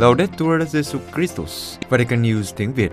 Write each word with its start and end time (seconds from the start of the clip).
Laudetur 0.00 0.62
Jesu 0.72 0.98
Christus, 1.14 1.78
Vatican 1.88 2.22
News 2.22 2.52
tiếng 2.56 2.72
Việt. 2.74 2.90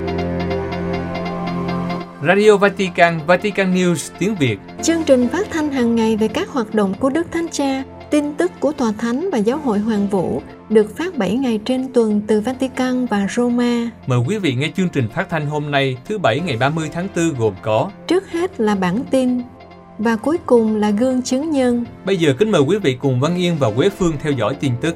Radio 2.28 2.58
Vatican, 2.58 3.20
Vatican 3.28 3.76
News 3.76 4.12
tiếng 4.20 4.36
Việt. 4.36 4.60
Chương 4.84 5.04
trình 5.04 5.28
phát 5.28 5.48
thanh 5.52 5.72
hàng 5.72 5.96
ngày 5.96 6.18
về 6.18 6.28
các 6.28 6.50
hoạt 6.50 6.76
động 6.76 6.94
của 7.00 7.10
Đức 7.10 7.28
Thánh 7.32 7.48
Cha, 7.52 7.84
tin 8.10 8.34
tức 8.34 8.52
của 8.60 8.72
Tòa 8.72 8.92
Thánh 8.98 9.30
và 9.32 9.38
Giáo 9.38 9.58
hội 9.58 9.80
Hoàng 9.80 10.08
Vũ 10.08 10.42
được 10.70 10.98
phát 10.98 11.18
7 11.18 11.36
ngày 11.36 11.60
trên 11.66 11.94
tuần 11.94 12.22
từ 12.28 12.42
Vatican 12.42 13.06
và 13.06 13.28
Roma. 13.30 13.90
Mời 14.08 14.20
quý 14.28 14.38
vị 14.38 14.54
nghe 14.54 14.72
chương 14.76 14.90
trình 14.90 15.10
phát 15.10 15.30
thanh 15.30 15.46
hôm 15.46 15.72
nay 15.72 15.98
thứ 16.06 16.18
Bảy 16.18 16.40
ngày 16.40 16.58
30 16.58 16.90
tháng 16.94 17.08
4 17.16 17.34
gồm 17.40 17.54
có 17.62 17.92
Trước 18.08 18.32
hết 18.32 18.60
là 18.60 18.76
bản 18.76 19.00
tin 19.12 19.42
và 19.98 20.16
cuối 20.16 20.38
cùng 20.46 20.76
là 20.76 20.90
gương 20.90 21.22
chứng 21.22 21.52
nhân. 21.52 21.86
Bây 22.06 22.18
giờ 22.18 22.34
kính 22.40 22.52
mời 22.52 22.62
quý 22.62 22.78
vị 22.78 22.98
cùng 23.02 23.20
Văn 23.20 23.36
Yên 23.36 23.56
và 23.60 23.72
Quế 23.72 23.90
Phương 23.90 24.14
theo 24.20 24.32
dõi 24.32 24.56
tin 24.60 24.72
tức. 24.82 24.96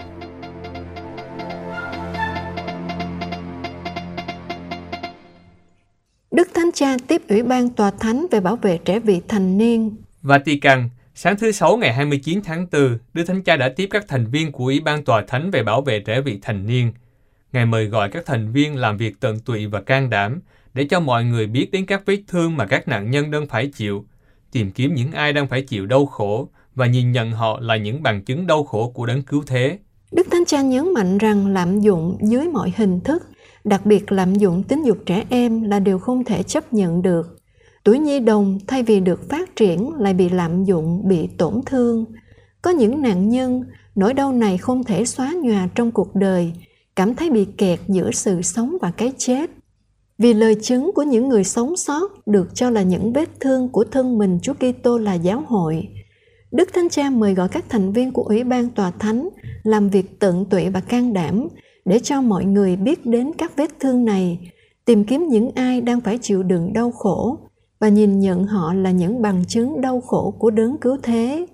Cha 6.81 6.97
tiếp 7.07 7.21
Ủy 7.29 7.43
ban 7.43 7.69
Tòa 7.69 7.91
Thánh 7.91 8.25
về 8.31 8.39
bảo 8.39 8.55
vệ 8.55 8.77
trẻ 8.85 8.99
vị 8.99 9.21
thành 9.27 9.57
niên. 9.57 9.95
Vatican, 10.21 10.89
sáng 11.15 11.35
thứ 11.39 11.51
Sáu 11.51 11.77
ngày 11.77 11.93
29 11.93 12.41
tháng 12.43 12.67
4, 12.71 12.97
Đức 13.13 13.23
Thánh 13.27 13.43
Cha 13.43 13.55
đã 13.55 13.69
tiếp 13.75 13.87
các 13.91 14.07
thành 14.07 14.25
viên 14.25 14.51
của 14.51 14.65
Ủy 14.65 14.79
ban 14.79 15.03
Tòa 15.03 15.23
Thánh 15.27 15.51
về 15.51 15.63
bảo 15.63 15.81
vệ 15.81 15.99
trẻ 15.99 16.21
vị 16.21 16.39
thành 16.41 16.65
niên. 16.65 16.91
Ngài 17.53 17.65
mời 17.65 17.85
gọi 17.85 18.09
các 18.09 18.25
thành 18.25 18.51
viên 18.51 18.75
làm 18.75 18.97
việc 18.97 19.19
tận 19.19 19.39
tụy 19.39 19.67
và 19.67 19.81
can 19.81 20.09
đảm 20.09 20.39
để 20.73 20.83
cho 20.89 20.99
mọi 20.99 21.23
người 21.23 21.47
biết 21.47 21.71
đến 21.71 21.85
các 21.85 22.01
vết 22.05 22.19
thương 22.27 22.57
mà 22.57 22.65
các 22.65 22.87
nạn 22.87 23.11
nhân 23.11 23.31
đang 23.31 23.47
phải 23.47 23.67
chịu, 23.67 24.05
tìm 24.51 24.71
kiếm 24.71 24.93
những 24.95 25.11
ai 25.11 25.33
đang 25.33 25.47
phải 25.47 25.61
chịu 25.61 25.85
đau 25.85 26.05
khổ 26.05 26.49
và 26.75 26.85
nhìn 26.85 27.11
nhận 27.11 27.31
họ 27.31 27.59
là 27.59 27.77
những 27.77 28.03
bằng 28.03 28.23
chứng 28.23 28.47
đau 28.47 28.63
khổ 28.63 28.91
của 28.95 29.05
đấng 29.05 29.21
cứu 29.21 29.43
thế. 29.47 29.77
Đức 30.11 30.27
Thánh 30.31 30.45
Cha 30.47 30.61
nhấn 30.61 30.93
mạnh 30.93 31.17
rằng 31.17 31.47
lạm 31.47 31.79
dụng 31.79 32.17
dưới 32.21 32.47
mọi 32.47 32.73
hình 32.75 32.99
thức, 32.99 33.23
đặc 33.63 33.85
biệt 33.85 34.11
lạm 34.11 34.35
dụng 34.35 34.63
tính 34.63 34.83
dục 34.83 34.97
trẻ 35.05 35.23
em 35.29 35.63
là 35.63 35.79
điều 35.79 35.99
không 35.99 36.23
thể 36.23 36.43
chấp 36.43 36.73
nhận 36.73 37.01
được. 37.01 37.37
Tuổi 37.83 37.99
nhi 37.99 38.19
đồng 38.19 38.59
thay 38.67 38.83
vì 38.83 38.99
được 38.99 39.29
phát 39.29 39.55
triển 39.55 39.93
lại 39.93 40.13
bị 40.13 40.29
lạm 40.29 40.63
dụng, 40.63 41.07
bị 41.07 41.27
tổn 41.37 41.61
thương. 41.65 42.05
Có 42.61 42.71
những 42.71 43.01
nạn 43.01 43.29
nhân, 43.29 43.63
nỗi 43.95 44.13
đau 44.13 44.31
này 44.31 44.57
không 44.57 44.83
thể 44.83 45.05
xóa 45.05 45.33
nhòa 45.41 45.69
trong 45.75 45.91
cuộc 45.91 46.15
đời, 46.15 46.53
cảm 46.95 47.15
thấy 47.15 47.29
bị 47.29 47.45
kẹt 47.45 47.79
giữa 47.87 48.11
sự 48.11 48.41
sống 48.41 48.77
và 48.81 48.91
cái 48.91 49.13
chết. 49.17 49.49
Vì 50.17 50.33
lời 50.33 50.55
chứng 50.61 50.91
của 50.95 51.03
những 51.03 51.29
người 51.29 51.43
sống 51.43 51.77
sót 51.77 52.27
được 52.27 52.55
cho 52.55 52.69
là 52.69 52.81
những 52.81 53.13
vết 53.13 53.29
thương 53.39 53.69
của 53.69 53.83
thân 53.91 54.17
mình 54.17 54.39
Chúa 54.41 54.53
Kitô 54.53 54.97
là 54.97 55.13
giáo 55.13 55.43
hội. 55.47 55.87
Đức 56.51 56.73
Thánh 56.73 56.89
Cha 56.89 57.09
mời 57.09 57.33
gọi 57.33 57.47
các 57.47 57.65
thành 57.69 57.91
viên 57.91 58.11
của 58.11 58.23
Ủy 58.23 58.43
ban 58.43 58.69
Tòa 58.69 58.91
Thánh 58.91 59.29
làm 59.63 59.89
việc 59.89 60.19
tận 60.19 60.45
tụy 60.45 60.69
và 60.69 60.79
can 60.79 61.13
đảm 61.13 61.47
để 61.85 61.99
cho 61.99 62.21
mọi 62.21 62.45
người 62.45 62.75
biết 62.75 63.05
đến 63.05 63.31
các 63.37 63.55
vết 63.55 63.79
thương 63.79 64.05
này, 64.05 64.51
tìm 64.85 65.03
kiếm 65.03 65.27
những 65.27 65.51
ai 65.55 65.81
đang 65.81 66.01
phải 66.01 66.17
chịu 66.21 66.43
đựng 66.43 66.73
đau 66.73 66.91
khổ 66.91 67.37
và 67.79 67.89
nhìn 67.89 68.19
nhận 68.19 68.43
họ 68.43 68.73
là 68.73 68.91
những 68.91 69.21
bằng 69.21 69.43
chứng 69.47 69.81
đau 69.81 70.01
khổ 70.01 70.35
của 70.39 70.51
đấng 70.51 70.77
cứu 70.77 70.97
thế. 71.03 71.45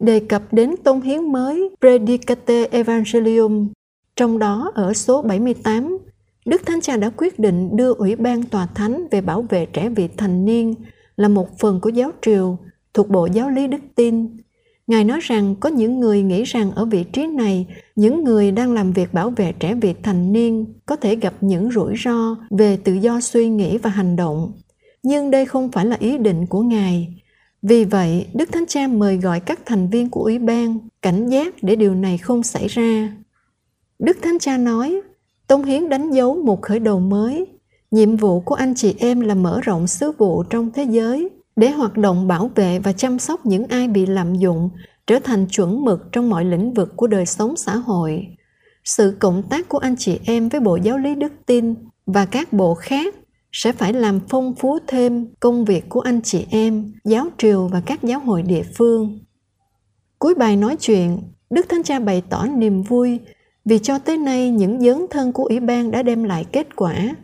Đề 0.00 0.20
cập 0.20 0.42
đến 0.52 0.74
tôn 0.84 1.00
hiến 1.00 1.32
mới 1.32 1.70
Predicate 1.80 2.64
Evangelium, 2.64 3.68
trong 4.16 4.38
đó 4.38 4.72
ở 4.74 4.94
số 4.94 5.22
78, 5.22 5.98
Đức 6.46 6.66
Thánh 6.66 6.80
Cha 6.80 6.96
đã 6.96 7.10
quyết 7.16 7.38
định 7.38 7.76
đưa 7.76 7.94
Ủy 7.94 8.16
ban 8.16 8.42
Tòa 8.42 8.66
Thánh 8.74 9.06
về 9.10 9.20
bảo 9.20 9.42
vệ 9.42 9.66
trẻ 9.66 9.88
vị 9.88 10.08
thành 10.16 10.44
niên 10.44 10.74
là 11.16 11.28
một 11.28 11.58
phần 11.58 11.80
của 11.80 11.88
giáo 11.88 12.10
triều 12.22 12.58
thuộc 12.94 13.08
Bộ 13.08 13.26
Giáo 13.26 13.50
lý 13.50 13.66
Đức 13.66 13.80
Tin. 13.94 14.36
Ngài 14.88 15.04
nói 15.04 15.20
rằng 15.22 15.54
có 15.60 15.68
những 15.68 16.00
người 16.00 16.22
nghĩ 16.22 16.44
rằng 16.44 16.72
ở 16.72 16.84
vị 16.84 17.04
trí 17.04 17.26
này, 17.26 17.66
những 17.96 18.24
người 18.24 18.50
đang 18.50 18.72
làm 18.72 18.92
việc 18.92 19.14
bảo 19.14 19.30
vệ 19.30 19.52
trẻ 19.52 19.74
vị 19.74 19.94
thành 20.02 20.32
niên 20.32 20.66
có 20.86 20.96
thể 20.96 21.16
gặp 21.16 21.34
những 21.40 21.70
rủi 21.72 21.94
ro 22.04 22.36
về 22.50 22.76
tự 22.76 22.92
do 22.92 23.20
suy 23.20 23.48
nghĩ 23.48 23.78
và 23.78 23.90
hành 23.90 24.16
động. 24.16 24.52
Nhưng 25.02 25.30
đây 25.30 25.46
không 25.46 25.72
phải 25.72 25.86
là 25.86 25.96
ý 26.00 26.18
định 26.18 26.46
của 26.46 26.62
Ngài. 26.62 27.22
Vì 27.62 27.84
vậy, 27.84 28.26
Đức 28.34 28.52
Thánh 28.52 28.64
Cha 28.68 28.86
mời 28.86 29.16
gọi 29.16 29.40
các 29.40 29.60
thành 29.66 29.90
viên 29.90 30.10
của 30.10 30.22
Ủy 30.22 30.38
ban 30.38 30.78
cảnh 31.02 31.28
giác 31.28 31.54
để 31.62 31.76
điều 31.76 31.94
này 31.94 32.18
không 32.18 32.42
xảy 32.42 32.68
ra. 32.68 33.16
Đức 33.98 34.16
Thánh 34.22 34.38
Cha 34.38 34.58
nói, 34.58 35.00
Tông 35.46 35.64
Hiến 35.64 35.88
đánh 35.88 36.10
dấu 36.10 36.42
một 36.42 36.62
khởi 36.62 36.78
đầu 36.78 37.00
mới. 37.00 37.46
Nhiệm 37.90 38.16
vụ 38.16 38.40
của 38.40 38.54
anh 38.54 38.74
chị 38.74 38.94
em 38.98 39.20
là 39.20 39.34
mở 39.34 39.60
rộng 39.60 39.86
sứ 39.86 40.12
vụ 40.12 40.42
trong 40.42 40.70
thế 40.74 40.86
giới 40.90 41.28
để 41.58 41.70
hoạt 41.70 41.96
động 41.96 42.28
bảo 42.28 42.50
vệ 42.54 42.78
và 42.78 42.92
chăm 42.92 43.18
sóc 43.18 43.46
những 43.46 43.66
ai 43.66 43.88
bị 43.88 44.06
lạm 44.06 44.34
dụng 44.34 44.70
trở 45.06 45.18
thành 45.18 45.46
chuẩn 45.46 45.84
mực 45.84 46.00
trong 46.12 46.30
mọi 46.30 46.44
lĩnh 46.44 46.74
vực 46.74 46.96
của 46.96 47.06
đời 47.06 47.26
sống 47.26 47.56
xã 47.56 47.76
hội. 47.76 48.26
Sự 48.84 49.16
cộng 49.18 49.42
tác 49.42 49.68
của 49.68 49.78
anh 49.78 49.96
chị 49.98 50.18
em 50.24 50.48
với 50.48 50.60
Bộ 50.60 50.76
Giáo 50.76 50.98
lý 50.98 51.14
Đức 51.14 51.32
Tin 51.46 51.74
và 52.06 52.26
các 52.26 52.52
bộ 52.52 52.74
khác 52.74 53.14
sẽ 53.52 53.72
phải 53.72 53.92
làm 53.92 54.20
phong 54.28 54.54
phú 54.54 54.78
thêm 54.86 55.26
công 55.40 55.64
việc 55.64 55.88
của 55.88 56.00
anh 56.00 56.22
chị 56.22 56.46
em, 56.50 56.92
giáo 57.04 57.26
triều 57.38 57.68
và 57.68 57.80
các 57.86 58.02
giáo 58.02 58.20
hội 58.20 58.42
địa 58.42 58.62
phương. 58.74 59.18
Cuối 60.18 60.34
bài 60.34 60.56
nói 60.56 60.76
chuyện, 60.76 61.18
Đức 61.50 61.68
Thánh 61.68 61.82
Cha 61.82 61.98
bày 61.98 62.22
tỏ 62.30 62.46
niềm 62.46 62.82
vui 62.82 63.20
vì 63.64 63.78
cho 63.78 63.98
tới 63.98 64.16
nay 64.16 64.50
những 64.50 64.80
dấn 64.80 65.06
thân 65.10 65.32
của 65.32 65.44
Ủy 65.44 65.60
ban 65.60 65.90
đã 65.90 66.02
đem 66.02 66.24
lại 66.24 66.44
kết 66.52 66.76
quả. 66.76 67.16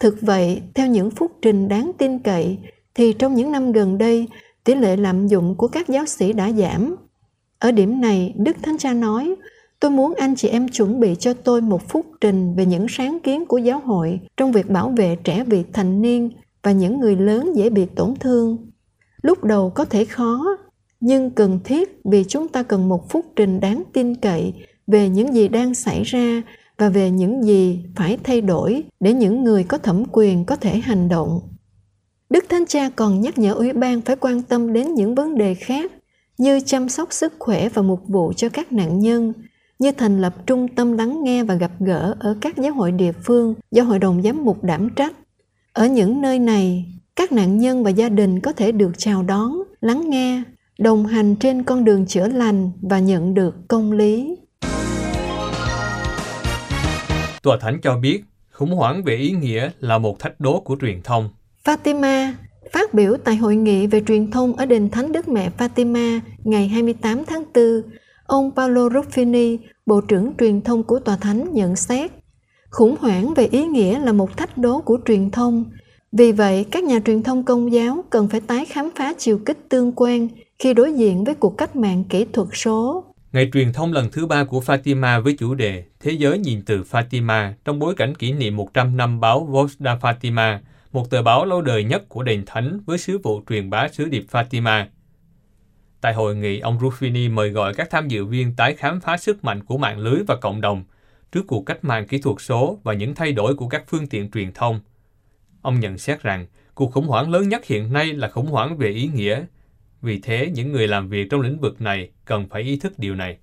Thực 0.00 0.16
vậy, 0.20 0.62
theo 0.74 0.86
những 0.86 1.10
phúc 1.10 1.32
trình 1.42 1.68
đáng 1.68 1.92
tin 1.98 2.18
cậy, 2.18 2.58
thì 3.00 3.12
trong 3.12 3.34
những 3.34 3.52
năm 3.52 3.72
gần 3.72 3.98
đây, 3.98 4.28
tỷ 4.64 4.74
lệ 4.74 4.96
lạm 4.96 5.26
dụng 5.26 5.54
của 5.54 5.68
các 5.68 5.88
giáo 5.88 6.06
sĩ 6.06 6.32
đã 6.32 6.52
giảm. 6.52 6.96
Ở 7.58 7.72
điểm 7.72 8.00
này, 8.00 8.34
Đức 8.36 8.56
Thánh 8.62 8.78
Cha 8.78 8.92
nói, 8.92 9.34
tôi 9.80 9.90
muốn 9.90 10.14
anh 10.14 10.34
chị 10.36 10.48
em 10.48 10.68
chuẩn 10.68 11.00
bị 11.00 11.14
cho 11.18 11.34
tôi 11.34 11.60
một 11.60 11.88
phút 11.88 12.06
trình 12.20 12.54
về 12.54 12.66
những 12.66 12.86
sáng 12.88 13.18
kiến 13.20 13.46
của 13.46 13.58
giáo 13.58 13.80
hội 13.80 14.20
trong 14.36 14.52
việc 14.52 14.70
bảo 14.70 14.92
vệ 14.96 15.16
trẻ 15.24 15.44
vị 15.44 15.64
thành 15.72 16.02
niên 16.02 16.30
và 16.62 16.72
những 16.72 17.00
người 17.00 17.16
lớn 17.16 17.52
dễ 17.56 17.70
bị 17.70 17.86
tổn 17.86 18.14
thương. 18.20 18.56
Lúc 19.22 19.44
đầu 19.44 19.70
có 19.70 19.84
thể 19.84 20.04
khó, 20.04 20.44
nhưng 21.00 21.30
cần 21.30 21.60
thiết 21.64 22.00
vì 22.04 22.24
chúng 22.24 22.48
ta 22.48 22.62
cần 22.62 22.88
một 22.88 23.10
phút 23.10 23.26
trình 23.36 23.60
đáng 23.60 23.82
tin 23.92 24.14
cậy 24.14 24.54
về 24.86 25.08
những 25.08 25.34
gì 25.34 25.48
đang 25.48 25.74
xảy 25.74 26.02
ra 26.02 26.42
và 26.78 26.88
về 26.88 27.10
những 27.10 27.42
gì 27.42 27.84
phải 27.96 28.18
thay 28.24 28.40
đổi 28.40 28.82
để 29.00 29.12
những 29.12 29.44
người 29.44 29.64
có 29.64 29.78
thẩm 29.78 30.02
quyền 30.12 30.44
có 30.44 30.56
thể 30.56 30.78
hành 30.78 31.08
động. 31.08 31.40
Đức 32.30 32.44
Thánh 32.48 32.66
Cha 32.66 32.90
còn 32.96 33.20
nhắc 33.20 33.38
nhở 33.38 33.52
ủy 33.52 33.72
ban 33.72 34.00
phải 34.00 34.16
quan 34.16 34.42
tâm 34.42 34.72
đến 34.72 34.94
những 34.94 35.14
vấn 35.14 35.38
đề 35.38 35.54
khác 35.54 35.92
như 36.38 36.60
chăm 36.60 36.88
sóc 36.88 37.12
sức 37.12 37.32
khỏe 37.38 37.68
và 37.68 37.82
mục 37.82 38.00
vụ 38.08 38.32
cho 38.36 38.48
các 38.48 38.72
nạn 38.72 38.98
nhân, 38.98 39.32
như 39.78 39.92
thành 39.92 40.20
lập 40.20 40.34
trung 40.46 40.68
tâm 40.68 40.92
lắng 40.92 41.24
nghe 41.24 41.44
và 41.44 41.54
gặp 41.54 41.70
gỡ 41.80 42.14
ở 42.20 42.36
các 42.40 42.56
giáo 42.56 42.72
hội 42.72 42.92
địa 42.92 43.12
phương 43.12 43.54
do 43.70 43.82
Hội 43.82 43.98
đồng 43.98 44.22
Giám 44.22 44.44
mục 44.44 44.64
đảm 44.64 44.88
trách. 44.96 45.12
Ở 45.72 45.86
những 45.86 46.22
nơi 46.22 46.38
này, 46.38 46.84
các 47.16 47.32
nạn 47.32 47.58
nhân 47.58 47.84
và 47.84 47.90
gia 47.90 48.08
đình 48.08 48.40
có 48.40 48.52
thể 48.52 48.72
được 48.72 48.92
chào 48.98 49.22
đón, 49.22 49.52
lắng 49.80 50.10
nghe, 50.10 50.42
đồng 50.78 51.06
hành 51.06 51.36
trên 51.36 51.62
con 51.62 51.84
đường 51.84 52.06
chữa 52.06 52.28
lành 52.28 52.70
và 52.82 52.98
nhận 52.98 53.34
được 53.34 53.54
công 53.68 53.92
lý. 53.92 54.36
Tòa 57.42 57.56
Thánh 57.60 57.80
cho 57.82 57.96
biết, 57.96 58.22
khủng 58.52 58.74
hoảng 58.74 59.04
về 59.04 59.16
ý 59.16 59.30
nghĩa 59.30 59.70
là 59.80 59.98
một 59.98 60.18
thách 60.18 60.40
đố 60.40 60.60
của 60.60 60.76
truyền 60.80 61.02
thông. 61.02 61.30
Fatima 61.64 62.32
phát 62.72 62.94
biểu 62.94 63.16
tại 63.24 63.36
hội 63.36 63.56
nghị 63.56 63.86
về 63.86 64.02
truyền 64.06 64.30
thông 64.30 64.56
ở 64.56 64.66
đền 64.66 64.90
Thánh 64.90 65.12
Đức 65.12 65.28
Mẹ 65.28 65.50
Fatima 65.58 66.20
ngày 66.44 66.68
28 66.68 67.24
tháng 67.24 67.44
4, 67.54 67.64
ông 68.26 68.50
Paolo 68.56 68.88
Ruffini, 68.88 69.58
Bộ 69.86 70.00
trưởng 70.00 70.32
truyền 70.38 70.60
thông 70.60 70.82
của 70.82 70.98
Tòa 70.98 71.16
Thánh 71.16 71.54
nhận 71.54 71.76
xét, 71.76 72.10
khủng 72.70 72.96
hoảng 73.00 73.34
về 73.34 73.46
ý 73.46 73.66
nghĩa 73.66 73.98
là 73.98 74.12
một 74.12 74.36
thách 74.36 74.58
đố 74.58 74.80
của 74.80 74.98
truyền 75.06 75.30
thông. 75.30 75.64
Vì 76.12 76.32
vậy, 76.32 76.66
các 76.70 76.84
nhà 76.84 77.00
truyền 77.06 77.22
thông 77.22 77.44
công 77.44 77.72
giáo 77.72 78.04
cần 78.10 78.28
phải 78.28 78.40
tái 78.40 78.64
khám 78.64 78.90
phá 78.96 79.12
chiều 79.18 79.38
kích 79.46 79.58
tương 79.68 79.92
quan 79.96 80.28
khi 80.58 80.74
đối 80.74 80.92
diện 80.92 81.24
với 81.24 81.34
cuộc 81.34 81.58
cách 81.58 81.76
mạng 81.76 82.04
kỹ 82.08 82.26
thuật 82.32 82.48
số. 82.52 83.04
Ngày 83.32 83.50
truyền 83.52 83.72
thông 83.72 83.92
lần 83.92 84.08
thứ 84.12 84.26
ba 84.26 84.44
của 84.44 84.60
Fatima 84.60 85.22
với 85.22 85.36
chủ 85.38 85.54
đề 85.54 85.84
Thế 86.00 86.12
giới 86.12 86.38
nhìn 86.38 86.62
từ 86.66 86.84
Fatima 86.90 87.52
trong 87.64 87.78
bối 87.78 87.94
cảnh 87.94 88.14
kỷ 88.14 88.32
niệm 88.32 88.56
100 88.56 88.96
năm 88.96 89.20
báo 89.20 89.44
Vosda 89.44 89.98
Fatima, 90.00 90.58
một 90.92 91.10
tờ 91.10 91.22
báo 91.22 91.44
lâu 91.44 91.62
đời 91.62 91.84
nhất 91.84 92.08
của 92.08 92.22
đền 92.22 92.42
thánh 92.46 92.80
với 92.86 92.98
sứ 92.98 93.18
vụ 93.18 93.42
truyền 93.48 93.70
bá 93.70 93.88
sứ 93.88 94.04
điệp 94.04 94.24
Fatima. 94.30 94.86
Tại 96.00 96.14
hội 96.14 96.36
nghị, 96.36 96.60
ông 96.60 96.78
Ruffini 96.78 97.32
mời 97.32 97.50
gọi 97.50 97.74
các 97.74 97.90
tham 97.90 98.08
dự 98.08 98.24
viên 98.24 98.56
tái 98.56 98.74
khám 98.74 99.00
phá 99.00 99.16
sức 99.16 99.44
mạnh 99.44 99.64
của 99.64 99.78
mạng 99.78 99.98
lưới 99.98 100.22
và 100.26 100.36
cộng 100.36 100.60
đồng 100.60 100.84
trước 101.32 101.46
cuộc 101.46 101.62
cách 101.66 101.84
mạng 101.84 102.06
kỹ 102.06 102.18
thuật 102.18 102.36
số 102.40 102.78
và 102.82 102.92
những 102.92 103.14
thay 103.14 103.32
đổi 103.32 103.54
của 103.54 103.68
các 103.68 103.84
phương 103.86 104.06
tiện 104.06 104.30
truyền 104.30 104.52
thông. 104.52 104.80
Ông 105.62 105.80
nhận 105.80 105.98
xét 105.98 106.22
rằng 106.22 106.46
cuộc 106.74 106.92
khủng 106.92 107.06
hoảng 107.06 107.30
lớn 107.30 107.48
nhất 107.48 107.64
hiện 107.64 107.92
nay 107.92 108.12
là 108.12 108.28
khủng 108.28 108.46
hoảng 108.46 108.76
về 108.76 108.88
ý 108.88 109.10
nghĩa. 109.14 109.44
Vì 110.02 110.20
thế, 110.20 110.50
những 110.54 110.72
người 110.72 110.88
làm 110.88 111.08
việc 111.08 111.30
trong 111.30 111.40
lĩnh 111.40 111.60
vực 111.60 111.80
này 111.80 112.10
cần 112.24 112.48
phải 112.48 112.62
ý 112.62 112.76
thức 112.76 112.98
điều 112.98 113.14
này. 113.14 113.38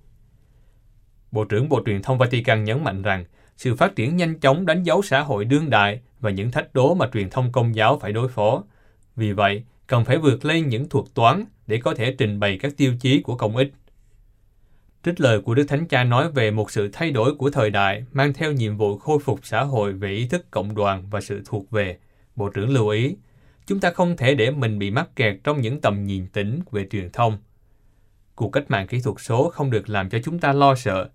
Bộ 1.32 1.44
trưởng 1.44 1.68
Bộ 1.68 1.82
Truyền 1.86 2.02
thông 2.02 2.18
Vatican 2.18 2.64
nhấn 2.64 2.84
mạnh 2.84 3.02
rằng 3.02 3.24
sự 3.58 3.74
phát 3.74 3.96
triển 3.96 4.16
nhanh 4.16 4.40
chóng 4.40 4.66
đánh 4.66 4.82
dấu 4.82 5.02
xã 5.02 5.20
hội 5.20 5.44
đương 5.44 5.70
đại 5.70 6.00
và 6.20 6.30
những 6.30 6.50
thách 6.50 6.74
đố 6.74 6.94
mà 6.94 7.08
truyền 7.14 7.30
thông 7.30 7.52
công 7.52 7.74
giáo 7.74 7.98
phải 7.98 8.12
đối 8.12 8.28
phó. 8.28 8.64
Vì 9.16 9.32
vậy, 9.32 9.62
cần 9.86 10.04
phải 10.04 10.18
vượt 10.18 10.44
lên 10.44 10.68
những 10.68 10.88
thuật 10.88 11.04
toán 11.14 11.44
để 11.66 11.76
có 11.76 11.94
thể 11.94 12.14
trình 12.18 12.40
bày 12.40 12.58
các 12.58 12.72
tiêu 12.76 12.94
chí 13.00 13.22
của 13.22 13.34
công 13.34 13.56
ích. 13.56 13.72
Trích 15.04 15.20
lời 15.20 15.40
của 15.40 15.54
Đức 15.54 15.64
Thánh 15.68 15.86
Cha 15.86 16.04
nói 16.04 16.30
về 16.30 16.50
một 16.50 16.70
sự 16.70 16.88
thay 16.92 17.10
đổi 17.10 17.34
của 17.34 17.50
thời 17.50 17.70
đại 17.70 18.04
mang 18.12 18.32
theo 18.32 18.52
nhiệm 18.52 18.76
vụ 18.76 18.98
khôi 18.98 19.18
phục 19.18 19.40
xã 19.42 19.62
hội 19.62 19.92
về 19.92 20.10
ý 20.10 20.28
thức 20.28 20.50
cộng 20.50 20.74
đoàn 20.74 21.04
và 21.10 21.20
sự 21.20 21.42
thuộc 21.46 21.70
về. 21.70 21.98
Bộ 22.36 22.48
trưởng 22.48 22.70
lưu 22.70 22.88
ý, 22.88 23.16
chúng 23.66 23.80
ta 23.80 23.90
không 23.90 24.16
thể 24.16 24.34
để 24.34 24.50
mình 24.50 24.78
bị 24.78 24.90
mắc 24.90 25.16
kẹt 25.16 25.36
trong 25.44 25.60
những 25.60 25.80
tầm 25.80 26.04
nhìn 26.04 26.26
tĩnh 26.26 26.60
về 26.72 26.86
truyền 26.90 27.10
thông. 27.10 27.38
Cuộc 28.34 28.48
cách 28.50 28.70
mạng 28.70 28.86
kỹ 28.86 29.00
thuật 29.00 29.16
số 29.20 29.50
không 29.50 29.70
được 29.70 29.88
làm 29.88 30.10
cho 30.10 30.18
chúng 30.24 30.38
ta 30.38 30.52
lo 30.52 30.74
sợ. 30.74 31.10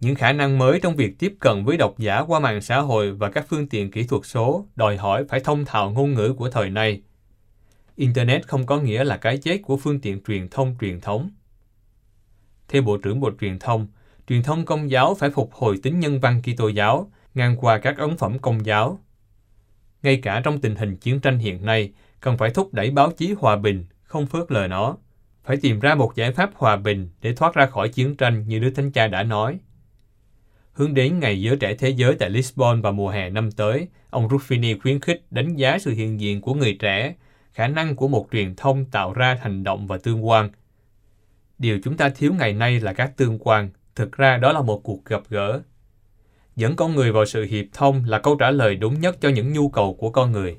Những 0.00 0.14
khả 0.14 0.32
năng 0.32 0.58
mới 0.58 0.80
trong 0.80 0.96
việc 0.96 1.18
tiếp 1.18 1.34
cận 1.40 1.64
với 1.64 1.76
độc 1.76 1.98
giả 1.98 2.20
qua 2.20 2.40
mạng 2.40 2.60
xã 2.60 2.80
hội 2.80 3.12
và 3.12 3.30
các 3.30 3.46
phương 3.48 3.68
tiện 3.68 3.90
kỹ 3.90 4.06
thuật 4.06 4.22
số 4.24 4.66
đòi 4.76 4.96
hỏi 4.96 5.24
phải 5.28 5.40
thông 5.40 5.64
thạo 5.64 5.90
ngôn 5.90 6.14
ngữ 6.14 6.32
của 6.32 6.50
thời 6.50 6.70
nay. 6.70 7.02
Internet 7.96 8.48
không 8.48 8.66
có 8.66 8.80
nghĩa 8.80 9.04
là 9.04 9.16
cái 9.16 9.38
chết 9.38 9.58
của 9.62 9.76
phương 9.76 10.00
tiện 10.00 10.22
truyền 10.22 10.48
thông 10.48 10.76
truyền 10.80 11.00
thống. 11.00 11.30
Theo 12.68 12.82
Bộ 12.82 12.96
trưởng 12.96 13.20
Bộ 13.20 13.30
Truyền 13.40 13.58
thông, 13.58 13.86
truyền 14.28 14.42
thông 14.42 14.64
công 14.64 14.90
giáo 14.90 15.14
phải 15.14 15.30
phục 15.30 15.52
hồi 15.52 15.78
tính 15.82 16.00
nhân 16.00 16.20
văn 16.20 16.42
Kitô 16.42 16.68
giáo, 16.68 17.10
ngang 17.34 17.56
qua 17.56 17.78
các 17.78 17.98
ấn 17.98 18.16
phẩm 18.16 18.38
công 18.38 18.66
giáo. 18.66 19.00
Ngay 20.02 20.16
cả 20.22 20.40
trong 20.44 20.60
tình 20.60 20.76
hình 20.76 20.96
chiến 20.96 21.20
tranh 21.20 21.38
hiện 21.38 21.64
nay, 21.64 21.92
cần 22.20 22.38
phải 22.38 22.50
thúc 22.50 22.74
đẩy 22.74 22.90
báo 22.90 23.12
chí 23.12 23.34
hòa 23.38 23.56
bình, 23.56 23.86
không 24.02 24.26
phớt 24.26 24.52
lờ 24.52 24.66
nó. 24.66 24.96
Phải 25.44 25.56
tìm 25.56 25.80
ra 25.80 25.94
một 25.94 26.12
giải 26.14 26.32
pháp 26.32 26.50
hòa 26.54 26.76
bình 26.76 27.08
để 27.20 27.34
thoát 27.34 27.54
ra 27.54 27.66
khỏi 27.66 27.88
chiến 27.88 28.16
tranh 28.16 28.48
như 28.48 28.58
Đức 28.58 28.70
Thánh 28.76 28.92
Cha 28.92 29.06
đã 29.06 29.22
nói. 29.22 29.58
Hướng 30.78 30.94
đến 30.94 31.18
Ngày 31.18 31.42
Giới 31.42 31.56
Trẻ 31.56 31.74
Thế 31.74 31.88
Giới 31.88 32.14
tại 32.14 32.30
Lisbon 32.30 32.82
vào 32.82 32.92
mùa 32.92 33.08
hè 33.08 33.30
năm 33.30 33.52
tới, 33.52 33.88
ông 34.10 34.28
Ruffini 34.28 34.80
khuyến 34.80 35.00
khích 35.00 35.22
đánh 35.30 35.56
giá 35.56 35.78
sự 35.78 35.90
hiện 35.90 36.20
diện 36.20 36.40
của 36.40 36.54
người 36.54 36.76
trẻ, 36.80 37.14
khả 37.52 37.68
năng 37.68 37.96
của 37.96 38.08
một 38.08 38.28
truyền 38.32 38.54
thông 38.56 38.84
tạo 38.84 39.12
ra 39.12 39.38
hành 39.42 39.64
động 39.64 39.86
và 39.86 39.98
tương 39.98 40.28
quan– 40.28 40.50
Điều 41.58 41.78
chúng 41.84 41.96
ta 41.96 42.08
thiếu 42.08 42.32
ngày 42.38 42.52
nay 42.52 42.80
là 42.80 42.92
các 42.92 43.16
tương 43.16 43.38
quan, 43.38 43.68
thực 43.94 44.12
ra 44.12 44.36
đó 44.36 44.52
là 44.52 44.62
một 44.62 44.80
cuộc 44.82 45.04
gặp 45.04 45.22
gỡ. 45.28 45.60
Dẫn 46.56 46.76
con 46.76 46.94
người 46.94 47.12
vào 47.12 47.24
sự 47.24 47.44
hiệp 47.44 47.66
thông 47.72 48.04
là 48.06 48.18
câu 48.18 48.34
trả 48.34 48.50
lời 48.50 48.76
đúng 48.76 49.00
nhất 49.00 49.16
cho 49.20 49.28
những 49.28 49.52
nhu 49.52 49.68
cầu 49.68 49.96
của 50.00 50.10
con 50.10 50.32
người. 50.32 50.56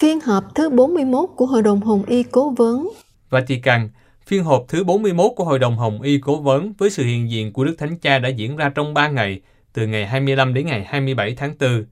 Phiên 0.00 0.20
họp 0.20 0.44
thứ 0.54 0.70
41 0.70 1.30
của 1.36 1.46
Hội 1.46 1.62
đồng 1.62 1.80
Hồng 1.80 2.02
Y 2.06 2.22
Cố 2.22 2.50
vấn 2.50 2.88
Vatican, 3.30 3.88
phiên 4.30 4.44
họp 4.44 4.64
thứ 4.68 4.84
41 4.84 5.32
của 5.36 5.44
Hội 5.44 5.58
đồng 5.58 5.76
Hồng 5.76 6.02
Y 6.02 6.18
Cố 6.18 6.40
vấn 6.40 6.72
với 6.78 6.90
sự 6.90 7.04
hiện 7.04 7.30
diện 7.30 7.52
của 7.52 7.64
Đức 7.64 7.74
Thánh 7.78 7.98
Cha 7.98 8.18
đã 8.18 8.28
diễn 8.28 8.56
ra 8.56 8.68
trong 8.74 8.94
3 8.94 9.08
ngày, 9.08 9.40
từ 9.72 9.86
ngày 9.86 10.06
25 10.06 10.54
đến 10.54 10.66
ngày 10.66 10.84
27 10.88 11.34
tháng 11.34 11.54
4. 11.60 11.84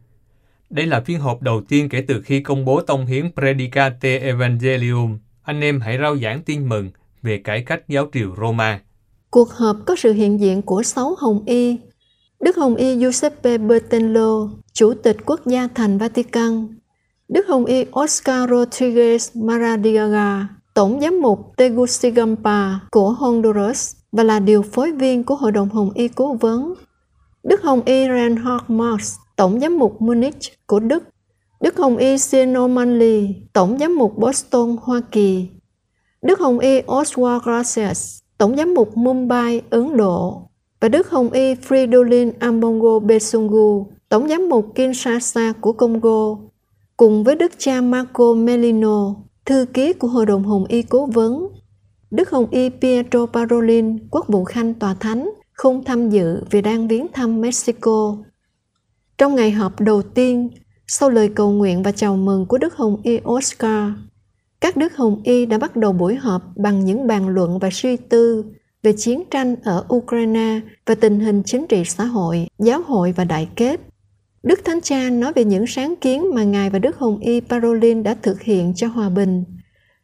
Đây 0.70 0.86
là 0.86 1.00
phiên 1.00 1.20
họp 1.20 1.42
đầu 1.42 1.62
tiên 1.68 1.88
kể 1.88 2.04
từ 2.08 2.22
khi 2.22 2.40
công 2.40 2.64
bố 2.64 2.80
tông 2.80 3.06
hiến 3.06 3.30
Predicate 3.36 4.18
Evangelium 4.18 5.18
anh 5.42 5.60
em 5.60 5.80
hãy 5.80 5.98
rao 5.98 6.16
giảng 6.16 6.42
tin 6.42 6.68
mừng 6.68 6.90
về 7.22 7.38
cải 7.38 7.62
cách 7.62 7.88
giáo 7.88 8.08
triều 8.12 8.34
Roma. 8.40 8.80
Cuộc 9.30 9.50
họp 9.50 9.76
có 9.86 9.96
sự 9.96 10.12
hiện 10.12 10.40
diện 10.40 10.62
của 10.62 10.82
sáu 10.82 11.14
Hồng 11.18 11.44
Y. 11.46 11.78
Đức 12.40 12.56
Hồng 12.56 12.74
Y 12.74 12.98
Giuseppe 12.98 13.58
Bertello, 13.58 14.48
Chủ 14.72 14.94
tịch 14.94 15.16
Quốc 15.26 15.46
gia 15.46 15.68
thành 15.74 15.98
Vatican. 15.98 16.68
Đức 17.28 17.46
Hồng 17.48 17.64
Y 17.64 17.84
Oscar 18.00 18.50
Rodriguez 18.50 19.44
Maradiaga, 19.46 20.57
Tổng 20.78 21.00
giám 21.00 21.20
mục 21.20 21.56
Tegucigalpa 21.56 22.78
của 22.90 23.10
Honduras 23.10 23.96
và 24.12 24.22
là 24.22 24.40
điều 24.40 24.62
phối 24.62 24.92
viên 24.92 25.24
của 25.24 25.34
Hội 25.34 25.52
đồng 25.52 25.68
Hồng 25.68 25.90
Y 25.94 26.08
cố 26.08 26.34
vấn. 26.34 26.74
Đức 27.44 27.62
Hồng 27.62 27.82
Y 27.84 28.08
Reinhard 28.08 28.64
Marx, 28.68 29.16
Tổng 29.36 29.60
giám 29.60 29.78
mục 29.78 30.02
Munich 30.02 30.66
của 30.66 30.80
Đức 30.80 31.04
Đức 31.60 31.76
Hồng 31.76 31.96
Y 31.96 32.18
Sino 32.18 32.66
Manley, 32.66 33.34
Tổng 33.52 33.78
giám 33.78 33.96
mục 33.96 34.18
Boston, 34.18 34.76
Hoa 34.82 35.00
Kỳ. 35.12 35.48
Đức 36.22 36.40
Hồng 36.40 36.58
Y 36.58 36.80
Oswald 36.80 37.40
Gracias, 37.40 38.18
Tổng 38.38 38.56
giám 38.56 38.74
mục 38.74 38.96
Mumbai, 38.96 39.62
Ấn 39.70 39.96
Độ. 39.96 40.42
Và 40.80 40.88
Đức 40.88 41.10
Hồng 41.10 41.30
Y 41.30 41.54
Fridolin 41.54 42.32
Ambongo 42.38 42.98
Besungu, 42.98 43.86
Tổng 44.08 44.28
giám 44.28 44.48
mục 44.48 44.66
Kinshasa 44.74 45.52
của 45.60 45.72
Congo, 45.72 46.36
cùng 46.96 47.24
với 47.24 47.34
Đức 47.34 47.52
cha 47.58 47.80
Marco 47.80 48.34
Melino, 48.34 49.14
thư 49.48 49.66
ký 49.74 49.92
của 49.92 50.08
Hội 50.08 50.26
đồng 50.26 50.44
Hồng 50.44 50.64
Y 50.68 50.82
Cố 50.82 51.06
vấn. 51.06 51.48
Đức 52.10 52.30
Hồng 52.30 52.46
Y 52.50 52.70
Pietro 52.70 53.26
Parolin, 53.26 54.08
quốc 54.10 54.28
vụ 54.28 54.44
khanh 54.44 54.74
tòa 54.74 54.94
thánh, 54.94 55.30
không 55.52 55.84
tham 55.84 56.10
dự 56.10 56.44
vì 56.50 56.62
đang 56.62 56.88
viếng 56.88 57.06
thăm 57.12 57.40
Mexico. 57.40 58.16
Trong 59.18 59.34
ngày 59.34 59.50
họp 59.50 59.80
đầu 59.80 60.02
tiên, 60.02 60.48
sau 60.86 61.10
lời 61.10 61.30
cầu 61.34 61.50
nguyện 61.50 61.82
và 61.82 61.92
chào 61.92 62.16
mừng 62.16 62.46
của 62.46 62.58
Đức 62.58 62.74
Hồng 62.74 63.00
Y 63.02 63.18
Oscar, 63.28 63.90
các 64.60 64.76
Đức 64.76 64.96
Hồng 64.96 65.20
Y 65.24 65.46
đã 65.46 65.58
bắt 65.58 65.76
đầu 65.76 65.92
buổi 65.92 66.14
họp 66.14 66.42
bằng 66.56 66.84
những 66.84 67.06
bàn 67.06 67.28
luận 67.28 67.58
và 67.58 67.68
suy 67.72 67.96
tư 67.96 68.44
về 68.82 68.92
chiến 68.96 69.22
tranh 69.30 69.56
ở 69.64 69.84
Ukraine 69.94 70.60
và 70.86 70.94
tình 70.94 71.20
hình 71.20 71.42
chính 71.42 71.66
trị 71.66 71.84
xã 71.84 72.04
hội, 72.04 72.46
giáo 72.58 72.82
hội 72.86 73.12
và 73.12 73.24
đại 73.24 73.48
kết. 73.56 73.80
Đức 74.48 74.64
Thánh 74.64 74.80
Cha 74.80 75.10
nói 75.10 75.32
về 75.32 75.44
những 75.44 75.66
sáng 75.66 75.94
kiến 76.00 76.34
mà 76.34 76.44
Ngài 76.44 76.70
và 76.70 76.78
Đức 76.78 76.96
Hồng 76.98 77.18
Y 77.18 77.40
Parolin 77.40 78.02
đã 78.02 78.14
thực 78.22 78.42
hiện 78.42 78.72
cho 78.76 78.86
hòa 78.86 79.08
bình. 79.08 79.44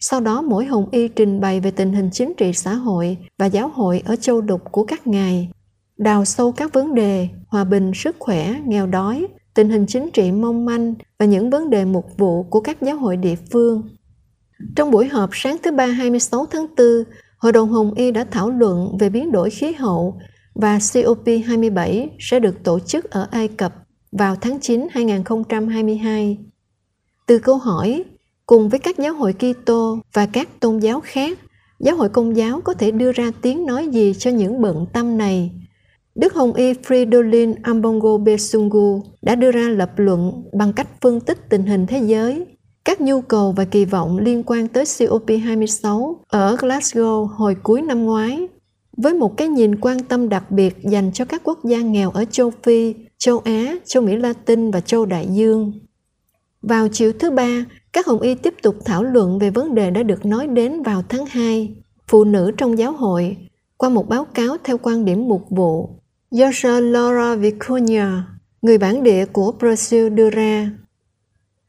Sau 0.00 0.20
đó 0.20 0.42
mỗi 0.42 0.64
Hồng 0.64 0.88
Y 0.90 1.08
trình 1.08 1.40
bày 1.40 1.60
về 1.60 1.70
tình 1.70 1.92
hình 1.92 2.10
chính 2.12 2.32
trị 2.36 2.52
xã 2.52 2.74
hội 2.74 3.16
và 3.38 3.46
giáo 3.46 3.68
hội 3.68 4.02
ở 4.04 4.16
châu 4.16 4.40
lục 4.40 4.60
của 4.70 4.84
các 4.84 5.06
ngài, 5.06 5.50
đào 5.98 6.24
sâu 6.24 6.52
các 6.52 6.72
vấn 6.72 6.94
đề 6.94 7.28
hòa 7.46 7.64
bình, 7.64 7.92
sức 7.94 8.16
khỏe, 8.18 8.54
nghèo 8.66 8.86
đói, 8.86 9.26
tình 9.54 9.70
hình 9.70 9.86
chính 9.88 10.10
trị 10.10 10.32
mong 10.32 10.64
manh 10.64 10.94
và 11.18 11.26
những 11.26 11.50
vấn 11.50 11.70
đề 11.70 11.84
mục 11.84 12.06
vụ 12.18 12.42
của 12.42 12.60
các 12.60 12.82
giáo 12.82 12.96
hội 12.96 13.16
địa 13.16 13.36
phương. 13.52 13.82
Trong 14.76 14.90
buổi 14.90 15.08
họp 15.08 15.30
sáng 15.32 15.56
thứ 15.62 15.70
Ba 15.72 15.86
26 15.86 16.46
tháng 16.46 16.66
4, 16.76 16.86
Hội 17.38 17.52
đồng 17.52 17.68
Hồng 17.68 17.94
Y 17.94 18.10
đã 18.10 18.24
thảo 18.30 18.50
luận 18.50 18.98
về 18.98 19.08
biến 19.08 19.32
đổi 19.32 19.50
khí 19.50 19.72
hậu 19.72 20.18
và 20.54 20.78
COP27 20.78 22.08
sẽ 22.18 22.40
được 22.40 22.64
tổ 22.64 22.78
chức 22.80 23.10
ở 23.10 23.28
Ai 23.30 23.48
Cập 23.48 23.83
vào 24.18 24.36
tháng 24.36 24.60
9 24.60 24.86
2022. 24.90 26.38
Từ 27.26 27.38
câu 27.38 27.58
hỏi, 27.58 28.04
cùng 28.46 28.68
với 28.68 28.80
các 28.80 28.98
giáo 28.98 29.14
hội 29.14 29.32
Kitô 29.32 29.98
và 30.12 30.26
các 30.26 30.60
tôn 30.60 30.78
giáo 30.78 31.00
khác, 31.00 31.38
giáo 31.80 31.96
hội 31.96 32.08
công 32.08 32.36
giáo 32.36 32.60
có 32.60 32.74
thể 32.74 32.90
đưa 32.90 33.12
ra 33.12 33.30
tiếng 33.42 33.66
nói 33.66 33.88
gì 33.88 34.14
cho 34.18 34.30
những 34.30 34.62
bận 34.62 34.86
tâm 34.92 35.18
này 35.18 35.50
Đức 36.14 36.34
Hồng 36.34 36.52
Y 36.52 36.72
Fridolin 36.72 37.54
Ambongo 37.62 38.18
Besungu 38.18 39.02
đã 39.22 39.34
đưa 39.34 39.50
ra 39.50 39.68
lập 39.68 39.90
luận 39.96 40.42
bằng 40.52 40.72
cách 40.72 40.88
phân 41.00 41.20
tích 41.20 41.48
tình 41.48 41.62
hình 41.62 41.86
thế 41.86 41.98
giới, 41.98 42.46
các 42.84 43.00
nhu 43.00 43.20
cầu 43.20 43.52
và 43.52 43.64
kỳ 43.64 43.84
vọng 43.84 44.18
liên 44.18 44.42
quan 44.46 44.68
tới 44.68 44.84
COP26 44.84 46.16
ở 46.28 46.56
Glasgow 46.56 47.26
hồi 47.26 47.56
cuối 47.62 47.82
năm 47.82 48.04
ngoái, 48.04 48.48
với 48.96 49.14
một 49.14 49.36
cái 49.36 49.48
nhìn 49.48 49.80
quan 49.80 49.98
tâm 50.00 50.28
đặc 50.28 50.50
biệt 50.50 50.76
dành 50.82 51.10
cho 51.12 51.24
các 51.24 51.40
quốc 51.44 51.58
gia 51.64 51.78
nghèo 51.78 52.10
ở 52.10 52.24
châu 52.30 52.50
Phi, 52.62 52.94
châu 53.18 53.38
Á, 53.38 53.74
châu 53.84 54.02
Mỹ 54.02 54.16
Latin 54.16 54.70
và 54.70 54.80
châu 54.80 55.06
Đại 55.06 55.28
Dương. 55.30 55.72
Vào 56.62 56.88
chiều 56.88 57.12
thứ 57.12 57.30
ba, 57.30 57.64
các 57.92 58.06
Hồng 58.06 58.20
Y 58.20 58.34
tiếp 58.34 58.54
tục 58.62 58.76
thảo 58.84 59.04
luận 59.04 59.38
về 59.38 59.50
vấn 59.50 59.74
đề 59.74 59.90
đã 59.90 60.02
được 60.02 60.26
nói 60.26 60.46
đến 60.46 60.82
vào 60.82 61.02
tháng 61.08 61.26
2, 61.26 61.74
phụ 62.08 62.24
nữ 62.24 62.50
trong 62.56 62.78
giáo 62.78 62.92
hội, 62.92 63.36
qua 63.76 63.88
một 63.88 64.08
báo 64.08 64.24
cáo 64.24 64.56
theo 64.64 64.78
quan 64.78 65.04
điểm 65.04 65.28
mục 65.28 65.42
vụ 65.50 65.90
do 66.30 66.50
Laura 66.80 67.36
Vicuña, 67.36 68.20
người 68.62 68.78
bản 68.78 69.02
địa 69.02 69.26
của 69.26 69.54
Brazil 69.58 70.14
đưa 70.14 70.30
ra. 70.30 70.70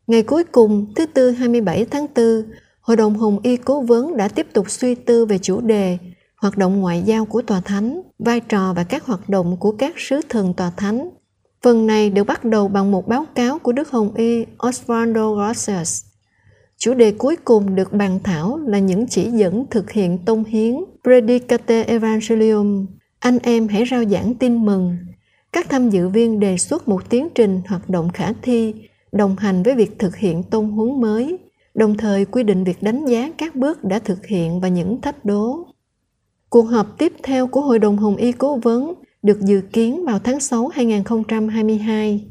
Ngày 0.08 0.24
cuối 0.24 0.44
cùng, 0.44 0.94
thứ 0.96 1.06
Tư 1.06 1.32
27 1.32 1.86
tháng 1.86 2.08
4, 2.16 2.26
Hội 2.82 2.98
đồng 2.98 3.16
Hồng 3.16 3.40
Y 3.44 3.58
Cố 3.58 3.82
vấn 3.82 4.18
đã 4.18 4.28
tiếp 4.28 4.48
tục 4.54 4.70
suy 4.70 4.96
tư 4.96 5.26
về 5.26 5.38
chủ 5.38 5.62
đề 5.62 5.98
hoạt 6.38 6.58
động 6.58 6.82
ngoại 6.82 7.04
giao 7.06 7.26
của 7.26 7.42
Tòa 7.42 7.62
Thánh, 7.62 8.02
vai 8.20 8.40
trò 8.40 8.74
và 8.74 8.84
các 8.84 9.06
hoạt 9.06 9.30
động 9.30 9.58
của 9.60 9.72
các 9.72 9.94
sứ 9.98 10.20
thần 10.30 10.54
Tòa 10.54 10.72
Thánh. 10.78 11.10
Phần 11.66 11.88
này 11.88 12.10
được 12.10 12.24
bắt 12.24 12.46
đầu 12.46 12.68
bằng 12.68 12.92
một 12.92 13.08
báo 13.08 13.26
cáo 13.36 13.60
của 13.60 13.72
Đức 13.72 13.92
Hồng 13.92 14.14
Y 14.16 14.46
Osvaldo 14.68 15.36
Rosas. 15.36 16.06
Chủ 16.78 16.94
đề 16.94 17.12
cuối 17.12 17.36
cùng 17.46 17.76
được 17.76 17.94
bàn 17.94 18.20
thảo 18.24 18.58
là 18.58 18.80
những 18.80 19.08
chỉ 19.08 19.32
dẫn 19.32 19.66
thực 19.72 19.92
hiện 19.92 20.18
tông 20.26 20.44
hiến 20.44 20.76
Predicate 21.04 21.84
Evangelium 21.84 22.86
anh 23.20 23.40
em 23.44 23.68
hãy 23.68 23.84
rao 23.92 24.06
giảng 24.06 24.36
tin 24.36 24.66
mừng. 24.66 24.98
Các 25.52 25.70
tham 25.70 25.90
dự 25.90 26.10
viên 26.10 26.40
đề 26.40 26.58
xuất 26.58 26.88
một 26.88 27.10
tiến 27.10 27.28
trình 27.36 27.62
hoạt 27.68 27.90
động 27.90 28.10
khả 28.14 28.34
thi 28.42 28.74
đồng 29.12 29.36
hành 29.36 29.64
với 29.64 29.76
việc 29.76 30.00
thực 30.00 30.16
hiện 30.16 30.44
tôn 30.44 30.66
huấn 30.66 31.02
mới, 31.02 31.38
đồng 31.74 31.98
thời 31.98 32.26
quy 32.26 32.44
định 32.44 32.64
việc 32.64 32.84
đánh 32.84 33.06
giá 33.06 33.32
các 33.38 33.56
bước 33.56 33.84
đã 33.84 34.00
thực 34.00 34.26
hiện 34.26 34.60
và 34.60 34.68
những 34.68 35.02
thách 35.02 35.26
đố. 35.26 35.68
Cuộc 36.50 36.64
họp 36.64 36.98
tiếp 36.98 37.14
theo 37.24 37.48
của 37.48 37.62
Hội 37.62 37.80
đồng 37.80 37.98
Hồng 37.98 38.16
Y 38.16 38.32
Cố 38.32 38.60
vấn 38.64 38.94
được 39.26 39.42
dự 39.42 39.62
kiến 39.74 40.06
vào 40.06 40.20
tháng 40.20 40.40
6 40.40 40.68
2022. 40.68 42.26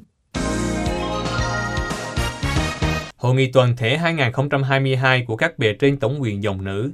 Hội 3.17 3.35
nghị 3.35 3.53
toàn 3.53 3.77
thể 3.77 3.97
2022 3.97 5.25
của 5.27 5.37
các 5.37 5.59
bề 5.59 5.75
trên 5.79 5.97
tổng 5.97 6.23
quyền 6.23 6.43
dòng 6.43 6.65
nữ 6.65 6.93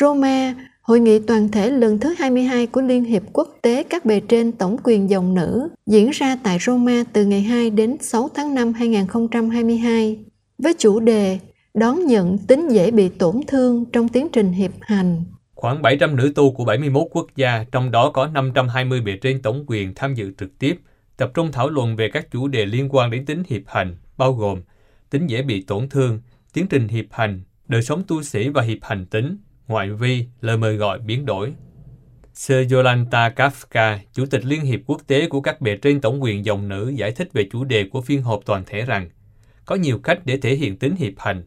Roma 0.00 0.54
Hội 0.82 1.00
nghị 1.00 1.18
toàn 1.18 1.48
thể 1.48 1.70
lần 1.70 1.98
thứ 1.98 2.14
22 2.18 2.66
của 2.66 2.80
Liên 2.80 3.04
hiệp 3.04 3.22
Quốc 3.32 3.48
tế 3.62 3.82
các 3.82 4.04
bề 4.04 4.20
trên 4.20 4.52
tổng 4.52 4.76
quyền 4.84 5.10
dòng 5.10 5.34
nữ 5.34 5.68
diễn 5.86 6.10
ra 6.10 6.36
tại 6.42 6.58
Roma 6.60 7.04
từ 7.12 7.24
ngày 7.24 7.40
2 7.40 7.70
đến 7.70 7.96
6 8.00 8.28
tháng 8.34 8.54
5 8.54 8.72
2022 8.72 10.18
với 10.58 10.74
chủ 10.78 11.00
đề 11.00 11.38
đón 11.74 12.06
nhận 12.06 12.38
tính 12.38 12.68
dễ 12.68 12.90
bị 12.90 13.08
tổn 13.08 13.40
thương 13.46 13.84
trong 13.92 14.08
tiến 14.08 14.28
trình 14.32 14.52
hiệp 14.52 14.70
hành. 14.80 15.24
Khoảng 15.62 15.82
700 15.82 16.16
nữ 16.16 16.32
tu 16.34 16.52
của 16.52 16.64
71 16.64 17.06
quốc 17.10 17.26
gia, 17.36 17.64
trong 17.72 17.90
đó 17.90 18.10
có 18.10 18.26
520 18.26 19.00
bề 19.00 19.16
trên 19.16 19.42
tổng 19.42 19.64
quyền 19.66 19.94
tham 19.94 20.14
dự 20.14 20.32
trực 20.38 20.58
tiếp, 20.58 20.80
tập 21.16 21.30
trung 21.34 21.52
thảo 21.52 21.68
luận 21.68 21.96
về 21.96 22.10
các 22.12 22.30
chủ 22.30 22.48
đề 22.48 22.66
liên 22.66 22.88
quan 22.90 23.10
đến 23.10 23.26
tính 23.26 23.42
hiệp 23.48 23.62
hành, 23.66 23.96
bao 24.16 24.32
gồm 24.32 24.60
tính 25.10 25.26
dễ 25.26 25.42
bị 25.42 25.62
tổn 25.62 25.88
thương, 25.88 26.20
tiến 26.52 26.66
trình 26.66 26.88
hiệp 26.88 27.04
hành, 27.10 27.40
đời 27.68 27.82
sống 27.82 28.02
tu 28.08 28.22
sĩ 28.22 28.48
và 28.48 28.62
hiệp 28.62 28.78
hành 28.82 29.06
tính, 29.06 29.36
ngoại 29.68 29.90
vi, 29.90 30.26
lời 30.40 30.56
mời 30.56 30.76
gọi 30.76 30.98
biến 30.98 31.26
đổi. 31.26 31.54
Sir 32.34 32.72
Yolanta 32.72 33.28
Kafka, 33.28 33.98
Chủ 34.12 34.26
tịch 34.26 34.44
Liên 34.44 34.60
hiệp 34.60 34.80
Quốc 34.86 35.00
tế 35.06 35.28
của 35.28 35.40
các 35.40 35.60
bề 35.60 35.76
trên 35.76 36.00
tổng 36.00 36.22
quyền 36.22 36.44
dòng 36.44 36.68
nữ 36.68 36.92
giải 36.96 37.12
thích 37.12 37.32
về 37.32 37.48
chủ 37.52 37.64
đề 37.64 37.84
của 37.92 38.00
phiên 38.00 38.22
họp 38.22 38.40
toàn 38.46 38.62
thể 38.66 38.82
rằng 38.82 39.10
có 39.64 39.74
nhiều 39.74 39.98
cách 39.98 40.18
để 40.24 40.36
thể 40.36 40.54
hiện 40.54 40.76
tính 40.76 40.96
hiệp 40.96 41.12
hành. 41.18 41.42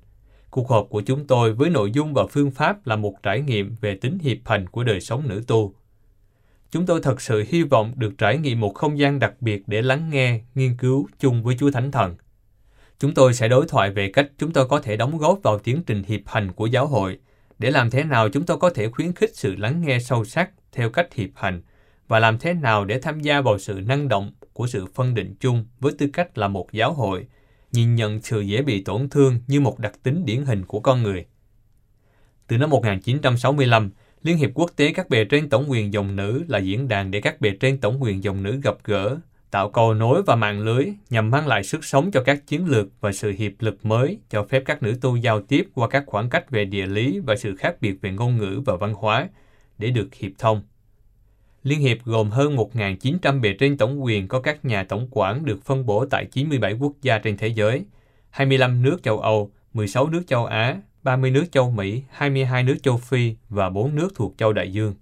Cuộc 0.56 0.70
họp 0.70 0.88
của 0.90 1.02
chúng 1.02 1.28
tôi 1.28 1.54
với 1.54 1.70
nội 1.70 1.92
dung 1.92 2.14
và 2.14 2.24
phương 2.32 2.52
pháp 2.52 2.88
là 2.88 2.96
một 2.96 3.24
trải 3.24 3.42
nghiệm 3.42 3.76
về 3.82 3.96
tính 3.96 4.20
hiệp 4.20 4.38
hành 4.46 4.70
của 4.70 4.84
đời 4.84 5.02
sống 5.02 5.28
nữ 5.28 5.44
tu. 5.48 5.74
Chúng 6.72 6.86
tôi 6.86 7.00
thật 7.04 7.22
sự 7.22 7.44
hy 7.48 7.64
vọng 7.64 7.94
được 7.96 8.14
trải 8.18 8.38
nghiệm 8.38 8.60
một 8.60 8.76
không 8.76 9.00
gian 9.00 9.20
đặc 9.20 9.34
biệt 9.40 9.64
để 9.68 9.82
lắng 9.82 10.10
nghe, 10.10 10.42
nghiên 10.56 10.78
cứu 10.78 11.08
chung 11.20 11.44
với 11.44 11.56
Chúa 11.60 11.72
Thánh 11.72 11.92
Thần. 11.92 12.16
Chúng 13.00 13.14
tôi 13.14 13.34
sẽ 13.34 13.48
đối 13.48 13.68
thoại 13.68 13.92
về 13.92 14.12
cách 14.12 14.32
chúng 14.38 14.54
tôi 14.54 14.68
có 14.68 14.80
thể 14.80 14.98
đóng 14.98 15.18
góp 15.18 15.40
vào 15.44 15.60
tiến 15.60 15.84
trình 15.86 16.04
hiệp 16.04 16.22
hành 16.26 16.52
của 16.52 16.66
giáo 16.66 16.88
hội, 16.88 17.20
để 17.60 17.72
làm 17.72 17.90
thế 17.90 18.04
nào 18.04 18.30
chúng 18.30 18.46
tôi 18.46 18.58
có 18.58 18.70
thể 18.70 18.90
khuyến 18.90 19.14
khích 19.14 19.36
sự 19.36 19.56
lắng 19.56 19.82
nghe 19.86 20.00
sâu 20.00 20.26
sắc 20.26 20.52
theo 20.72 20.90
cách 20.90 21.14
hiệp 21.14 21.30
hành 21.36 21.62
và 22.08 22.20
làm 22.20 22.40
thế 22.40 22.54
nào 22.54 22.86
để 22.86 23.00
tham 23.00 23.20
gia 23.20 23.42
vào 23.42 23.60
sự 23.60 23.82
năng 23.86 24.08
động 24.08 24.32
của 24.54 24.68
sự 24.68 24.86
phân 24.94 25.14
định 25.14 25.36
chung 25.40 25.66
với 25.80 25.94
tư 25.98 26.08
cách 26.14 26.38
là 26.38 26.48
một 26.48 26.72
giáo 26.72 26.94
hội, 26.94 27.28
nhìn 27.72 27.96
nhận 27.96 28.22
sự 28.22 28.42
dễ 28.42 28.62
bị 28.62 28.84
tổn 28.84 29.10
thương 29.10 29.40
như 29.48 29.60
một 29.60 29.80
đặc 29.80 29.94
tính 30.04 30.26
điển 30.26 30.46
hình 30.46 30.66
của 30.66 30.80
con 30.80 31.04
người. 31.04 31.26
Từ 32.48 32.58
năm 32.58 32.70
1965, 32.70 33.90
Liên 34.26 34.38
hiệp 34.38 34.50
quốc 34.54 34.72
tế 34.76 34.94
các 34.94 35.10
bề 35.10 35.26
trên 35.26 35.50
tổng 35.50 35.66
quyền 35.72 35.94
dòng 35.94 36.16
nữ 36.16 36.44
là 36.48 36.60
diễn 36.60 36.88
đàn 36.88 37.12
để 37.12 37.22
các 37.22 37.42
bề 37.42 37.50
trên 37.60 37.78
tổng 37.78 38.04
quyền 38.04 38.24
dòng 38.24 38.44
nữ 38.44 38.60
gặp 38.64 38.76
gỡ, 38.84 39.18
tạo 39.52 39.70
cầu 39.70 39.94
nối 39.94 40.24
và 40.24 40.36
mạng 40.36 40.62
lưới 40.62 40.86
nhằm 41.10 41.32
mang 41.32 41.48
lại 41.48 41.64
sức 41.64 41.86
sống 41.86 42.12
cho 42.12 42.24
các 42.24 42.48
chiến 42.48 42.66
lược 42.66 42.88
và 43.02 43.12
sự 43.12 43.32
hiệp 43.32 43.52
lực 43.60 43.86
mới 43.86 44.20
cho 44.30 44.44
phép 44.44 44.64
các 44.66 44.84
nữ 44.84 44.98
tu 45.02 45.16
giao 45.16 45.42
tiếp 45.42 45.68
qua 45.74 45.88
các 45.88 46.04
khoảng 46.06 46.30
cách 46.30 46.52
về 46.52 46.66
địa 46.66 46.86
lý 46.86 47.20
và 47.20 47.36
sự 47.36 47.56
khác 47.56 47.76
biệt 47.82 48.02
về 48.02 48.12
ngôn 48.12 48.38
ngữ 48.38 48.62
và 48.66 48.76
văn 48.76 48.94
hóa 48.94 49.30
để 49.78 49.90
được 49.90 50.16
hiệp 50.16 50.32
thông. 50.38 50.62
Liên 51.66 51.80
hiệp 51.80 51.98
gồm 52.06 52.30
hơn 52.30 52.56
1.900 52.56 53.42
bề 53.42 53.54
trên 53.60 53.78
tổng 53.78 54.04
quyền 54.04 54.28
có 54.28 54.40
các 54.42 54.66
nhà 54.66 54.84
tổng 54.84 55.08
quản 55.12 55.46
được 55.46 55.66
phân 55.66 55.86
bổ 55.86 56.06
tại 56.06 56.26
97 56.26 56.74
quốc 56.74 56.94
gia 57.02 57.18
trên 57.18 57.38
thế 57.38 57.48
giới, 57.48 57.84
25 58.30 58.82
nước 58.82 58.98
châu 59.04 59.20
Âu, 59.20 59.52
16 59.74 60.10
nước 60.10 60.22
châu 60.28 60.46
Á, 60.46 60.78
30 61.04 61.32
nước 61.32 61.46
châu 61.52 61.72
Mỹ, 61.72 62.02
22 62.12 62.64
nước 62.64 62.78
châu 62.84 62.98
Phi 62.98 63.36
và 63.50 63.70
4 63.70 63.96
nước 63.96 64.10
thuộc 64.16 64.34
châu 64.38 64.54
Đại 64.54 64.72
Dương. 64.74 64.94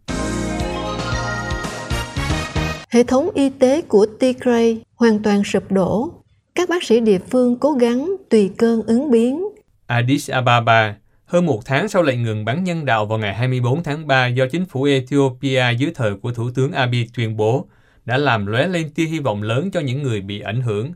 Hệ 2.89 3.03
thống 3.03 3.29
y 3.33 3.49
tế 3.49 3.81
của 3.81 4.05
Tigray 4.19 4.81
hoàn 4.95 5.23
toàn 5.23 5.43
sụp 5.43 5.71
đổ. 5.71 6.11
Các 6.55 6.69
bác 6.69 6.83
sĩ 6.83 6.99
địa 6.99 7.19
phương 7.19 7.59
cố 7.59 7.71
gắng 7.71 8.15
tùy 8.29 8.51
cơn 8.57 8.81
ứng 8.81 9.11
biến. 9.11 9.47
Addis 9.87 10.31
Ababa, 10.31 10.95
hơn 11.33 11.45
một 11.45 11.65
tháng 11.65 11.89
sau 11.89 12.03
lệnh 12.03 12.23
ngừng 12.23 12.45
bắn 12.45 12.63
nhân 12.63 12.85
đạo 12.85 13.05
vào 13.05 13.19
ngày 13.19 13.33
24 13.33 13.83
tháng 13.83 14.07
3 14.07 14.27
do 14.27 14.45
chính 14.51 14.65
phủ 14.65 14.83
Ethiopia 14.83 15.63
dưới 15.77 15.91
thời 15.95 16.15
của 16.15 16.33
Thủ 16.33 16.49
tướng 16.55 16.71
Abiy 16.71 17.07
tuyên 17.15 17.37
bố, 17.37 17.67
đã 18.05 18.17
làm 18.17 18.45
lóe 18.45 18.67
lên 18.67 18.89
tia 18.95 19.05
hy 19.05 19.19
vọng 19.19 19.43
lớn 19.43 19.71
cho 19.71 19.79
những 19.79 20.03
người 20.03 20.21
bị 20.21 20.39
ảnh 20.39 20.61
hưởng. 20.61 20.91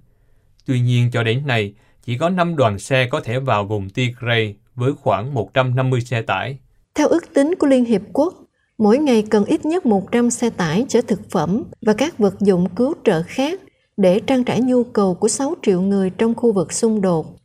Tuy 0.65 0.79
nhiên 0.79 1.09
cho 1.13 1.23
đến 1.23 1.47
nay, 1.47 1.73
chỉ 2.03 2.17
có 2.17 2.29
5 2.29 2.55
đoàn 2.55 2.79
xe 2.79 3.07
có 3.11 3.19
thể 3.19 3.39
vào 3.39 3.65
vùng 3.65 3.89
Tigray 3.89 4.55
với 4.75 4.91
khoảng 5.01 5.33
150 5.33 6.01
xe 6.01 6.21
tải. 6.21 6.57
Theo 6.95 7.07
ước 7.07 7.33
tính 7.33 7.55
của 7.59 7.67
Liên 7.67 7.85
Hiệp 7.85 8.01
Quốc, 8.13 8.33
mỗi 8.77 8.97
ngày 8.97 9.23
cần 9.29 9.45
ít 9.45 9.65
nhất 9.65 9.85
100 9.85 10.29
xe 10.29 10.49
tải 10.49 10.85
chở 10.89 11.01
thực 11.07 11.31
phẩm 11.31 11.63
và 11.81 11.93
các 11.93 12.17
vật 12.17 12.39
dụng 12.39 12.69
cứu 12.75 12.93
trợ 13.03 13.23
khác 13.23 13.61
để 13.97 14.19
trang 14.19 14.43
trải 14.43 14.61
nhu 14.61 14.83
cầu 14.83 15.15
của 15.15 15.27
6 15.27 15.55
triệu 15.61 15.81
người 15.81 16.09
trong 16.09 16.35
khu 16.35 16.53
vực 16.53 16.73
xung 16.73 17.01
đột. 17.01 17.37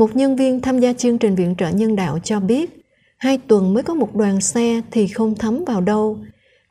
Một 0.00 0.16
nhân 0.16 0.36
viên 0.36 0.60
tham 0.60 0.78
gia 0.78 0.92
chương 0.92 1.18
trình 1.18 1.34
viện 1.34 1.54
trợ 1.58 1.68
nhân 1.68 1.96
đạo 1.96 2.18
cho 2.24 2.40
biết, 2.40 2.84
hai 3.16 3.38
tuần 3.38 3.74
mới 3.74 3.82
có 3.82 3.94
một 3.94 4.16
đoàn 4.16 4.40
xe 4.40 4.80
thì 4.90 5.06
không 5.06 5.34
thấm 5.34 5.64
vào 5.66 5.80
đâu. 5.80 6.18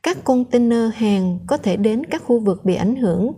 Các 0.02 0.24
container 0.24 0.94
hàng 0.94 1.38
có 1.46 1.56
thể 1.56 1.76
đến 1.76 2.06
các 2.06 2.22
khu 2.24 2.38
vực 2.38 2.64
bị 2.64 2.74
ảnh 2.74 2.96
hưởng, 2.96 3.32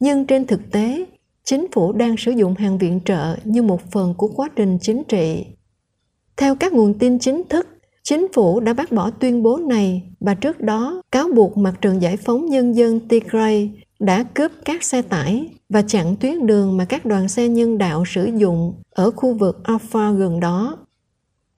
nhưng 0.00 0.26
trên 0.26 0.46
thực 0.46 0.60
tế, 0.70 1.04
chính 1.44 1.66
phủ 1.72 1.92
đang 1.92 2.16
sử 2.16 2.30
dụng 2.30 2.54
hàng 2.54 2.78
viện 2.78 3.00
trợ 3.04 3.36
như 3.44 3.62
một 3.62 3.90
phần 3.90 4.14
của 4.16 4.28
quá 4.28 4.48
trình 4.56 4.78
chính 4.80 5.02
trị. 5.08 5.46
Theo 6.36 6.54
các 6.54 6.72
nguồn 6.72 6.98
tin 6.98 7.18
chính 7.18 7.42
thức, 7.48 7.68
chính 8.02 8.26
phủ 8.32 8.60
đã 8.60 8.72
bác 8.72 8.92
bỏ 8.92 9.10
tuyên 9.10 9.42
bố 9.42 9.56
này 9.56 10.02
và 10.20 10.34
trước 10.34 10.60
đó 10.60 11.02
cáo 11.10 11.28
buộc 11.34 11.56
mặt 11.56 11.74
trận 11.80 12.02
giải 12.02 12.16
phóng 12.16 12.46
nhân 12.46 12.76
dân 12.76 13.08
Tigray 13.08 13.70
đã 14.00 14.22
cướp 14.34 14.52
các 14.64 14.82
xe 14.82 15.02
tải 15.02 15.50
và 15.68 15.82
chặn 15.82 16.16
tuyến 16.16 16.46
đường 16.46 16.76
mà 16.76 16.84
các 16.84 17.04
đoàn 17.06 17.28
xe 17.28 17.48
nhân 17.48 17.78
đạo 17.78 18.04
sử 18.06 18.30
dụng 18.36 18.74
ở 18.90 19.10
khu 19.10 19.34
vực 19.34 19.60
Alpha 19.64 20.10
gần 20.12 20.40
đó. 20.40 20.76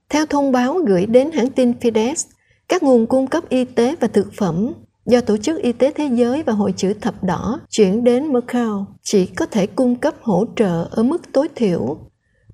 Theo 0.09 0.27
thông 0.27 0.53
báo 0.53 0.75
gửi 0.75 1.07
đến 1.07 1.31
hãng 1.33 1.51
tin 1.51 1.73
Fides, 1.73 2.27
các 2.69 2.83
nguồn 2.83 3.07
cung 3.07 3.27
cấp 3.27 3.49
y 3.49 3.65
tế 3.65 3.97
và 4.01 4.09
thực 4.09 4.33
phẩm 4.33 4.73
do 5.07 5.21
Tổ 5.21 5.37
chức 5.37 5.63
Y 5.63 5.73
tế 5.73 5.93
Thế 5.95 6.11
giới 6.15 6.43
và 6.43 6.53
Hội 6.53 6.75
chữ 6.77 6.93
thập 6.95 7.25
đỏ 7.25 7.61
chuyển 7.71 8.05
đến 8.05 8.33
Macau 8.33 8.87
chỉ 9.03 9.27
có 9.27 9.47
thể 9.47 9.67
cung 9.67 9.97
cấp 9.97 10.15
hỗ 10.21 10.45
trợ 10.57 10.89
ở 10.91 11.03
mức 11.03 11.33
tối 11.33 11.49
thiểu. 11.55 11.99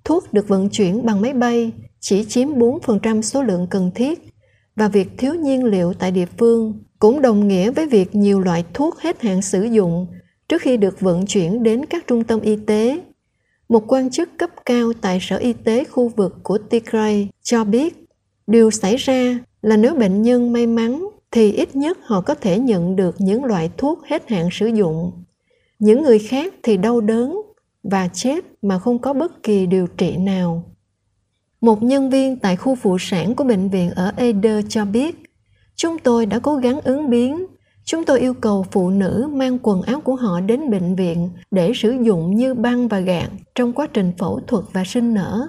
Thuốc 0.05 0.33
được 0.33 0.49
vận 0.49 0.69
chuyển 0.69 1.07
bằng 1.07 1.21
máy 1.21 1.33
bay 1.33 1.73
chỉ 2.01 2.25
chiếm 2.25 2.49
4% 2.49 3.23
số 3.23 3.43
lượng 3.43 3.67
cần 3.71 3.91
thiết 3.95 4.33
và 4.77 4.89
việc 4.89 5.09
thiếu 5.19 5.35
nhiên 5.35 5.65
liệu 5.65 5.93
tại 5.93 6.11
địa 6.11 6.27
phương 6.39 6.85
cũng 7.03 7.23
đồng 7.23 7.49
nghĩa 7.49 7.71
với 7.71 7.87
việc 7.87 8.15
nhiều 8.15 8.41
loại 8.41 8.65
thuốc 8.75 8.99
hết 8.99 9.23
hạn 9.23 9.43
sử 9.43 9.63
dụng 9.63 10.07
trước 10.49 10.63
khi 10.63 10.77
được 10.77 11.01
vận 11.01 11.27
chuyển 11.27 11.63
đến 11.63 11.87
các 11.87 12.07
trung 12.07 12.25
tâm 12.25 12.41
y 12.41 12.57
tế. 12.57 13.01
Một 13.69 13.85
quan 13.93 14.11
chức 14.11 14.29
cấp 14.39 14.51
cao 14.65 14.93
tại 15.01 15.19
Sở 15.21 15.37
Y 15.37 15.53
tế 15.53 15.85
khu 15.85 16.09
vực 16.09 16.37
của 16.43 16.59
Tigray 16.59 17.29
cho 17.43 17.65
biết, 17.65 18.07
điều 18.47 18.71
xảy 18.71 18.97
ra 18.97 19.39
là 19.63 19.77
nếu 19.77 19.95
bệnh 19.95 20.23
nhân 20.23 20.53
may 20.53 20.67
mắn 20.67 21.09
thì 21.31 21.53
ít 21.53 21.77
nhất 21.77 21.99
họ 22.03 22.21
có 22.21 22.35
thể 22.35 22.59
nhận 22.59 22.97
được 22.97 23.15
những 23.19 23.45
loại 23.45 23.71
thuốc 23.77 24.07
hết 24.07 24.31
hạn 24.31 24.49
sử 24.53 24.67
dụng. 24.67 25.13
Những 25.79 26.03
người 26.03 26.19
khác 26.19 26.55
thì 26.63 26.77
đau 26.77 27.01
đớn 27.01 27.43
và 27.83 28.09
chết 28.13 28.45
mà 28.63 28.79
không 28.79 28.99
có 28.99 29.13
bất 29.13 29.43
kỳ 29.43 29.67
điều 29.67 29.87
trị 29.87 30.17
nào. 30.17 30.65
Một 31.61 31.83
nhân 31.83 32.11
viên 32.11 32.39
tại 32.39 32.57
khu 32.57 32.75
phụ 32.75 32.97
sản 33.01 33.35
của 33.35 33.45
bệnh 33.45 33.69
viện 33.69 33.91
ở 33.91 34.13
Eder 34.17 34.65
cho 34.69 34.85
biết, 34.85 35.22
chúng 35.77 35.99
tôi 35.99 36.27
đã 36.27 36.39
cố 36.39 36.57
gắng 36.57 36.81
ứng 36.81 37.11
biến. 37.11 37.47
Chúng 37.85 38.05
tôi 38.05 38.21
yêu 38.21 38.35
cầu 38.35 38.67
phụ 38.71 38.91
nữ 38.91 39.29
mang 39.33 39.59
quần 39.63 39.83
áo 39.83 40.01
của 40.01 40.15
họ 40.15 40.41
đến 40.41 40.71
bệnh 40.71 40.97
viện 40.97 41.31
để 41.51 41.73
sử 41.75 41.91
dụng 42.03 42.37
như 42.37 42.55
băng 42.55 42.89
và 42.89 43.01
gạc 43.01 43.31
trong 43.55 43.73
quá 43.73 43.87
trình 43.87 44.13
phẫu 44.19 44.41
thuật 44.47 44.65
và 44.73 44.85
sinh 44.85 45.15
nở. 45.15 45.47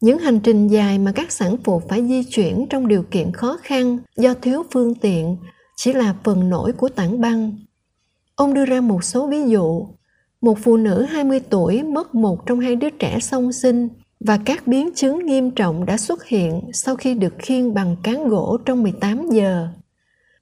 Những 0.00 0.18
hành 0.18 0.40
trình 0.40 0.68
dài 0.68 0.98
mà 0.98 1.12
các 1.12 1.32
sản 1.32 1.56
phụ 1.64 1.82
phải 1.88 2.06
di 2.08 2.24
chuyển 2.24 2.66
trong 2.70 2.88
điều 2.88 3.02
kiện 3.02 3.32
khó 3.32 3.58
khăn 3.62 3.98
do 4.16 4.34
thiếu 4.34 4.64
phương 4.70 4.94
tiện 4.94 5.36
chỉ 5.76 5.92
là 5.92 6.14
phần 6.24 6.50
nổi 6.50 6.72
của 6.72 6.88
tảng 6.88 7.20
băng. 7.20 7.52
Ông 8.34 8.54
đưa 8.54 8.64
ra 8.64 8.80
một 8.80 9.04
số 9.04 9.26
ví 9.26 9.42
dụ. 9.42 9.86
Một 10.40 10.58
phụ 10.62 10.76
nữ 10.76 11.02
20 11.02 11.40
tuổi 11.40 11.82
mất 11.82 12.14
một 12.14 12.46
trong 12.46 12.60
hai 12.60 12.76
đứa 12.76 12.90
trẻ 12.90 13.18
song 13.20 13.52
sinh 13.52 13.88
và 14.24 14.38
các 14.44 14.66
biến 14.66 14.90
chứng 14.94 15.26
nghiêm 15.26 15.50
trọng 15.50 15.86
đã 15.86 15.96
xuất 15.96 16.24
hiện 16.24 16.60
sau 16.72 16.96
khi 16.96 17.14
được 17.14 17.34
khiêng 17.38 17.74
bằng 17.74 17.96
cán 18.02 18.28
gỗ 18.28 18.58
trong 18.64 18.82
18 18.82 19.30
giờ. 19.30 19.68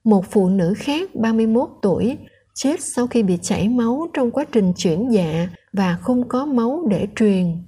Một 0.03 0.25
phụ 0.31 0.49
nữ 0.49 0.73
khác 0.77 1.15
31 1.15 1.69
tuổi 1.81 2.17
chết 2.53 2.81
sau 2.81 3.07
khi 3.07 3.23
bị 3.23 3.37
chảy 3.41 3.69
máu 3.69 4.07
trong 4.13 4.31
quá 4.31 4.45
trình 4.51 4.73
chuyển 4.73 5.11
dạ 5.11 5.47
và 5.73 5.97
không 6.01 6.27
có 6.27 6.45
máu 6.45 6.87
để 6.89 7.07
truyền. 7.15 7.63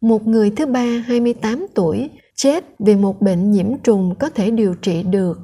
Một 0.00 0.26
người 0.26 0.50
thứ 0.50 0.66
ba 0.66 0.84
28 1.06 1.66
tuổi 1.74 2.10
chết 2.34 2.64
vì 2.78 2.96
một 2.96 3.22
bệnh 3.22 3.50
nhiễm 3.50 3.66
trùng 3.82 4.14
có 4.18 4.28
thể 4.28 4.50
điều 4.50 4.74
trị 4.74 5.02
được. 5.02 5.38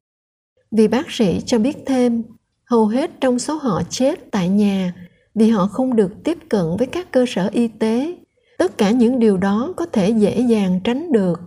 Vì 0.70 0.88
bác 0.88 1.10
sĩ 1.10 1.40
cho 1.46 1.58
biết 1.58 1.76
thêm, 1.86 2.22
hầu 2.64 2.86
hết 2.86 3.10
trong 3.20 3.38
số 3.38 3.54
họ 3.54 3.82
chết 3.90 4.30
tại 4.30 4.48
nhà 4.48 4.94
vì 5.34 5.50
họ 5.50 5.66
không 5.66 5.96
được 5.96 6.12
tiếp 6.24 6.38
cận 6.48 6.64
với 6.78 6.86
các 6.86 7.10
cơ 7.10 7.24
sở 7.28 7.48
y 7.52 7.68
tế 7.68 8.14
tất 8.62 8.78
cả 8.78 8.90
những 8.90 9.18
điều 9.18 9.36
đó 9.36 9.72
có 9.76 9.86
thể 9.86 10.10
dễ 10.10 10.40
dàng 10.40 10.80
tránh 10.84 11.12
được 11.12 11.40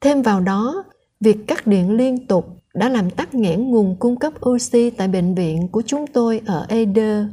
thêm 0.00 0.22
vào 0.22 0.40
đó 0.40 0.84
việc 1.20 1.36
cắt 1.46 1.66
điện 1.66 1.96
liên 1.96 2.26
tục 2.26 2.46
đã 2.74 2.88
làm 2.88 3.10
tắc 3.10 3.34
nghẽn 3.34 3.70
nguồn 3.70 3.96
cung 3.96 4.16
cấp 4.16 4.32
oxy 4.48 4.90
tại 4.90 5.08
bệnh 5.08 5.34
viện 5.34 5.68
của 5.68 5.82
chúng 5.86 6.06
tôi 6.06 6.40
ở 6.46 6.66
Eder. 6.68 7.24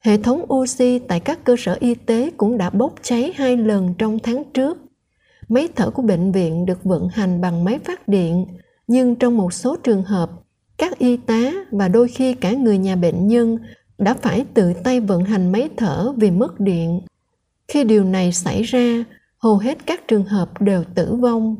Hệ 0.00 0.18
thống 0.18 0.44
oxy 0.52 0.98
tại 0.98 1.20
các 1.20 1.44
cơ 1.44 1.56
sở 1.58 1.76
y 1.80 1.94
tế 1.94 2.30
cũng 2.36 2.58
đã 2.58 2.70
bốc 2.70 2.94
cháy 3.02 3.32
hai 3.36 3.56
lần 3.56 3.94
trong 3.98 4.18
tháng 4.18 4.44
trước. 4.54 4.78
Máy 5.48 5.68
thở 5.76 5.90
của 5.90 6.02
bệnh 6.02 6.32
viện 6.32 6.66
được 6.66 6.84
vận 6.84 7.08
hành 7.08 7.40
bằng 7.40 7.64
máy 7.64 7.78
phát 7.78 8.08
điện, 8.08 8.46
nhưng 8.86 9.14
trong 9.14 9.36
một 9.36 9.52
số 9.52 9.76
trường 9.76 10.02
hợp, 10.02 10.30
các 10.78 10.98
y 10.98 11.16
tá 11.16 11.52
và 11.70 11.88
đôi 11.88 12.08
khi 12.08 12.34
cả 12.34 12.52
người 12.52 12.78
nhà 12.78 12.96
bệnh 12.96 13.28
nhân 13.28 13.58
đã 13.98 14.14
phải 14.14 14.44
tự 14.54 14.72
tay 14.84 15.00
vận 15.00 15.24
hành 15.24 15.52
máy 15.52 15.68
thở 15.76 16.12
vì 16.16 16.30
mất 16.30 16.60
điện 16.60 17.00
khi 17.72 17.84
điều 17.84 18.04
này 18.04 18.32
xảy 18.32 18.62
ra 18.62 19.04
hầu 19.38 19.58
hết 19.58 19.86
các 19.86 20.08
trường 20.08 20.24
hợp 20.24 20.60
đều 20.60 20.84
tử 20.94 21.14
vong 21.14 21.56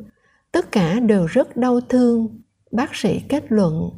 tất 0.53 0.73
cả 0.73 1.01
đều 1.01 1.27
rất 1.27 1.57
đau 1.57 1.81
thương 1.81 2.29
bác 2.73 2.95
sĩ 2.95 3.21
kết 3.29 3.45
luận. 3.49 3.91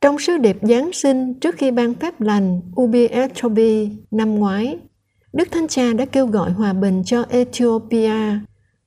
Trong 0.00 0.18
sứ 0.18 0.36
điệp 0.36 0.58
Giáng 0.62 0.90
sinh 0.92 1.34
trước 1.34 1.54
khi 1.58 1.70
ban 1.70 1.94
phép 1.94 2.20
lành 2.20 2.60
Ubi 2.80 3.06
et 3.06 3.30
Tobi 3.42 3.90
năm 4.10 4.34
ngoái, 4.34 4.78
Đức 5.32 5.48
Thánh 5.50 5.68
Cha 5.68 5.92
đã 5.92 6.04
kêu 6.04 6.26
gọi 6.26 6.50
hòa 6.50 6.72
bình 6.72 7.02
cho 7.06 7.24
Ethiopia, 7.30 8.38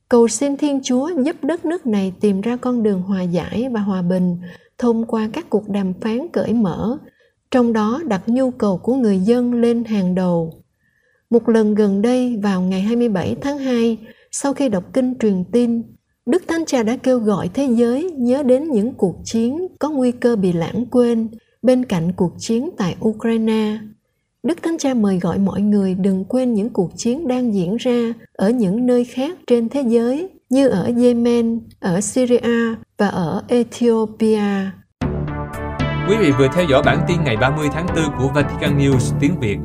cầu 0.08 0.28
xin 0.28 0.56
Thiên 0.56 0.80
Chúa 0.82 1.10
giúp 1.24 1.36
đất 1.42 1.64
nước 1.64 1.86
này 1.86 2.12
tìm 2.20 2.40
ra 2.40 2.56
con 2.56 2.82
đường 2.82 3.02
hòa 3.02 3.22
giải 3.22 3.68
và 3.72 3.80
hòa 3.80 4.02
bình 4.02 4.36
thông 4.78 5.06
qua 5.06 5.28
các 5.32 5.50
cuộc 5.50 5.68
đàm 5.68 5.92
phán 6.00 6.28
cởi 6.32 6.52
mở, 6.52 6.98
trong 7.50 7.72
đó 7.72 8.02
đặt 8.06 8.22
nhu 8.26 8.50
cầu 8.50 8.78
của 8.78 8.94
người 8.94 9.18
dân 9.18 9.54
lên 9.54 9.84
hàng 9.84 10.14
đầu. 10.14 10.61
Một 11.32 11.48
lần 11.48 11.74
gần 11.74 12.02
đây 12.02 12.38
vào 12.42 12.62
ngày 12.62 12.80
27 12.80 13.36
tháng 13.40 13.58
2, 13.58 13.98
sau 14.30 14.52
khi 14.52 14.68
đọc 14.68 14.84
kinh 14.92 15.14
truyền 15.18 15.44
tin, 15.52 15.82
Đức 16.26 16.42
Thánh 16.48 16.64
Cha 16.66 16.82
đã 16.82 16.96
kêu 16.96 17.18
gọi 17.18 17.50
thế 17.54 17.68
giới 17.70 18.10
nhớ 18.10 18.42
đến 18.42 18.70
những 18.70 18.94
cuộc 18.94 19.16
chiến 19.24 19.68
có 19.78 19.90
nguy 19.90 20.12
cơ 20.12 20.36
bị 20.36 20.52
lãng 20.52 20.86
quên 20.90 21.28
bên 21.62 21.84
cạnh 21.84 22.12
cuộc 22.16 22.32
chiến 22.38 22.70
tại 22.78 22.96
Ukraine. 23.08 23.78
Đức 24.42 24.62
Thánh 24.62 24.78
Cha 24.78 24.94
mời 24.94 25.18
gọi 25.18 25.38
mọi 25.38 25.60
người 25.60 25.94
đừng 25.94 26.24
quên 26.24 26.54
những 26.54 26.70
cuộc 26.70 26.90
chiến 26.96 27.28
đang 27.28 27.54
diễn 27.54 27.76
ra 27.76 28.12
ở 28.32 28.50
những 28.50 28.86
nơi 28.86 29.04
khác 29.04 29.38
trên 29.46 29.68
thế 29.68 29.82
giới 29.86 30.28
như 30.50 30.68
ở 30.68 30.90
Yemen, 31.02 31.60
ở 31.80 32.00
Syria 32.00 32.74
và 32.98 33.08
ở 33.08 33.42
Ethiopia. 33.48 34.70
Quý 36.08 36.16
vị 36.20 36.30
vừa 36.38 36.48
theo 36.54 36.64
dõi 36.70 36.82
bản 36.86 37.04
tin 37.08 37.16
ngày 37.24 37.36
30 37.36 37.68
tháng 37.72 37.86
4 37.86 37.96
của 38.18 38.28
Vatican 38.34 38.78
News 38.78 39.18
tiếng 39.20 39.40
Việt. 39.40 39.56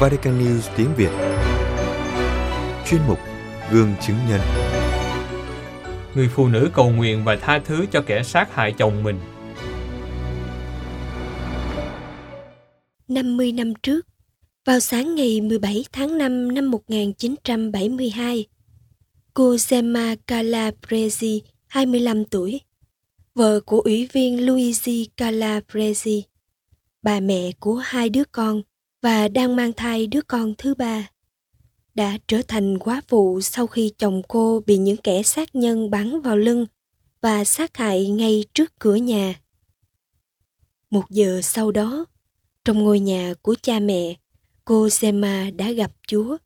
Vatican 0.00 0.38
News 0.38 0.60
tiếng 0.76 0.94
Việt 0.96 1.10
Chuyên 2.86 3.00
mục 3.08 3.18
Gương 3.72 3.94
chứng 4.06 4.16
nhân 4.28 4.40
Người 6.14 6.28
phụ 6.28 6.48
nữ 6.48 6.70
cầu 6.74 6.90
nguyện 6.90 7.24
và 7.24 7.36
tha 7.36 7.58
thứ 7.58 7.86
cho 7.92 8.02
kẻ 8.06 8.22
sát 8.22 8.54
hại 8.54 8.74
chồng 8.78 9.02
mình. 9.02 9.20
50 13.08 13.52
năm 13.52 13.72
trước, 13.82 14.06
vào 14.64 14.80
sáng 14.80 15.14
ngày 15.14 15.40
17 15.40 15.84
tháng 15.92 16.18
5 16.18 16.54
năm 16.54 16.70
1972, 16.70 18.46
cô 19.34 19.56
Gemma 19.68 20.14
Calabresi, 20.26 21.42
25 21.66 22.24
tuổi, 22.24 22.60
vợ 23.34 23.60
của 23.60 23.80
ủy 23.80 24.08
viên 24.12 24.46
Luigi 24.46 25.08
Calabresi, 25.16 26.24
bà 27.02 27.20
mẹ 27.20 27.50
của 27.60 27.74
hai 27.74 28.08
đứa 28.08 28.24
con 28.32 28.62
và 29.02 29.28
đang 29.28 29.56
mang 29.56 29.72
thai 29.72 30.06
đứa 30.06 30.22
con 30.22 30.54
thứ 30.58 30.74
ba, 30.74 31.10
đã 31.94 32.18
trở 32.26 32.42
thành 32.48 32.78
quá 32.78 33.02
phụ 33.08 33.40
sau 33.40 33.66
khi 33.66 33.92
chồng 33.98 34.22
cô 34.28 34.62
bị 34.66 34.78
những 34.78 34.96
kẻ 34.96 35.22
sát 35.22 35.54
nhân 35.54 35.90
bắn 35.90 36.20
vào 36.20 36.36
lưng 36.36 36.66
và 37.20 37.44
sát 37.44 37.76
hại 37.76 38.08
ngay 38.08 38.44
trước 38.54 38.72
cửa 38.78 38.94
nhà. 38.94 39.34
Một 40.90 41.10
giờ 41.10 41.40
sau 41.42 41.70
đó, 41.70 42.04
trong 42.64 42.84
ngôi 42.84 43.00
nhà 43.00 43.34
của 43.42 43.54
cha 43.62 43.78
mẹ, 43.78 44.14
cô 44.64 44.86
Zema 44.86 45.56
đã 45.56 45.72
gặp 45.72 45.92
Chúa. 46.08 46.36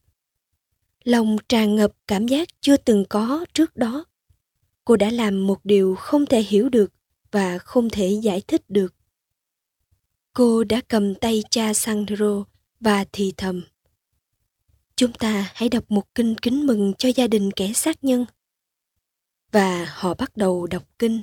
Lòng 1.05 1.37
tràn 1.49 1.77
ngập 1.77 1.93
cảm 2.07 2.29
giác 2.29 2.49
chưa 2.61 2.77
từng 2.77 3.05
có 3.09 3.45
trước 3.55 3.77
đó. 3.77 4.05
Cô 4.85 4.97
đã 4.97 5.11
làm 5.11 5.47
một 5.47 5.65
điều 5.65 5.95
không 5.95 6.27
thể 6.27 6.43
hiểu 6.43 6.69
được 6.69 6.93
và 7.31 7.59
không 7.59 7.91
thể 7.91 8.09
giải 8.23 8.43
thích 8.49 8.63
được. 8.69 8.95
Cô 10.41 10.65
đã 10.65 10.81
cầm 10.89 11.15
tay 11.15 11.43
cha 11.51 11.75
Sandro 11.75 12.45
và 12.81 13.05
thì 13.13 13.33
thầm. 13.37 13.63
Chúng 14.97 15.13
ta 15.13 15.51
hãy 15.55 15.69
đọc 15.69 15.85
một 15.89 16.15
kinh 16.15 16.35
kính 16.35 16.67
mừng 16.67 16.93
cho 16.99 17.09
gia 17.15 17.27
đình 17.27 17.51
kẻ 17.51 17.73
sát 17.73 18.05
nhân. 18.05 18.25
Và 19.53 19.87
họ 19.95 20.15
bắt 20.15 20.37
đầu 20.37 20.67
đọc 20.67 20.83
kinh. 20.99 21.21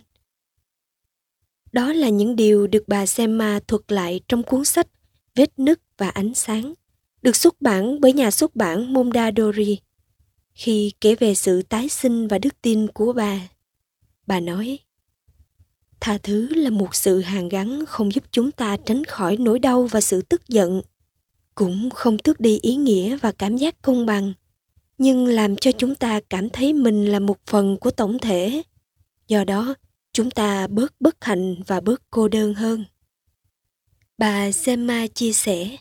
Đó 1.72 1.94
là 1.94 2.10
những 2.10 2.36
điều 2.36 2.68
được 2.68 2.84
bà 2.88 3.06
Semma 3.06 3.60
thuật 3.68 3.92
lại 3.92 4.22
trong 4.28 4.44
cuốn 4.44 4.66
sách 4.66 4.88
Vết 5.36 5.60
nứt 5.60 5.80
và 5.98 6.10
ánh 6.10 6.34
sáng, 6.34 6.74
được 7.22 7.36
xuất 7.36 7.62
bản 7.62 8.02
bởi 8.02 8.14
nhà 8.14 8.32
xuất 8.32 8.56
bản 8.56 8.94
Mondadori. 8.94 9.80
Khi 10.54 10.94
kể 11.02 11.16
về 11.16 11.36
sự 11.36 11.62
tái 11.62 11.90
sinh 11.90 12.28
và 12.28 12.38
đức 12.38 12.62
tin 12.62 12.88
của 12.88 13.14
bà, 13.14 13.48
bà 14.28 14.40
nói, 14.40 14.80
Tha 16.00 16.18
thứ 16.24 16.48
là 16.56 16.70
một 16.70 16.96
sự 16.96 17.20
hàn 17.22 17.50
gắn 17.50 17.86
không 17.86 18.14
giúp 18.14 18.24
chúng 18.32 18.52
ta 18.52 18.78
tránh 18.86 19.04
khỏi 19.04 19.38
nỗi 19.38 19.60
đau 19.60 19.84
và 19.84 20.02
sự 20.02 20.22
tức 20.22 20.48
giận, 20.48 20.82
cũng 21.56 21.90
không 21.90 22.18
tước 22.18 22.40
đi 22.40 22.60
ý 22.62 22.76
nghĩa 22.76 23.18
và 23.18 23.32
cảm 23.32 23.58
giác 23.58 23.82
công 23.82 24.06
bằng, 24.06 24.34
nhưng 24.98 25.26
làm 25.26 25.56
cho 25.56 25.72
chúng 25.72 25.96
ta 25.96 26.20
cảm 26.30 26.50
thấy 26.50 26.74
mình 26.74 27.06
là 27.06 27.20
một 27.20 27.38
phần 27.46 27.78
của 27.78 27.92
tổng 27.92 28.20
thể. 28.20 28.62
Do 29.28 29.44
đó, 29.44 29.76
chúng 30.14 30.32
ta 30.32 30.68
bớt 30.68 30.94
bất 31.00 31.26
hạnh 31.26 31.56
và 31.68 31.80
bớt 31.80 32.02
cô 32.12 32.28
đơn 32.28 32.54
hơn. 32.54 32.86
Bà 34.18 34.52
Sema 34.52 35.08
chia 35.08 35.34
sẻ, 35.34 35.78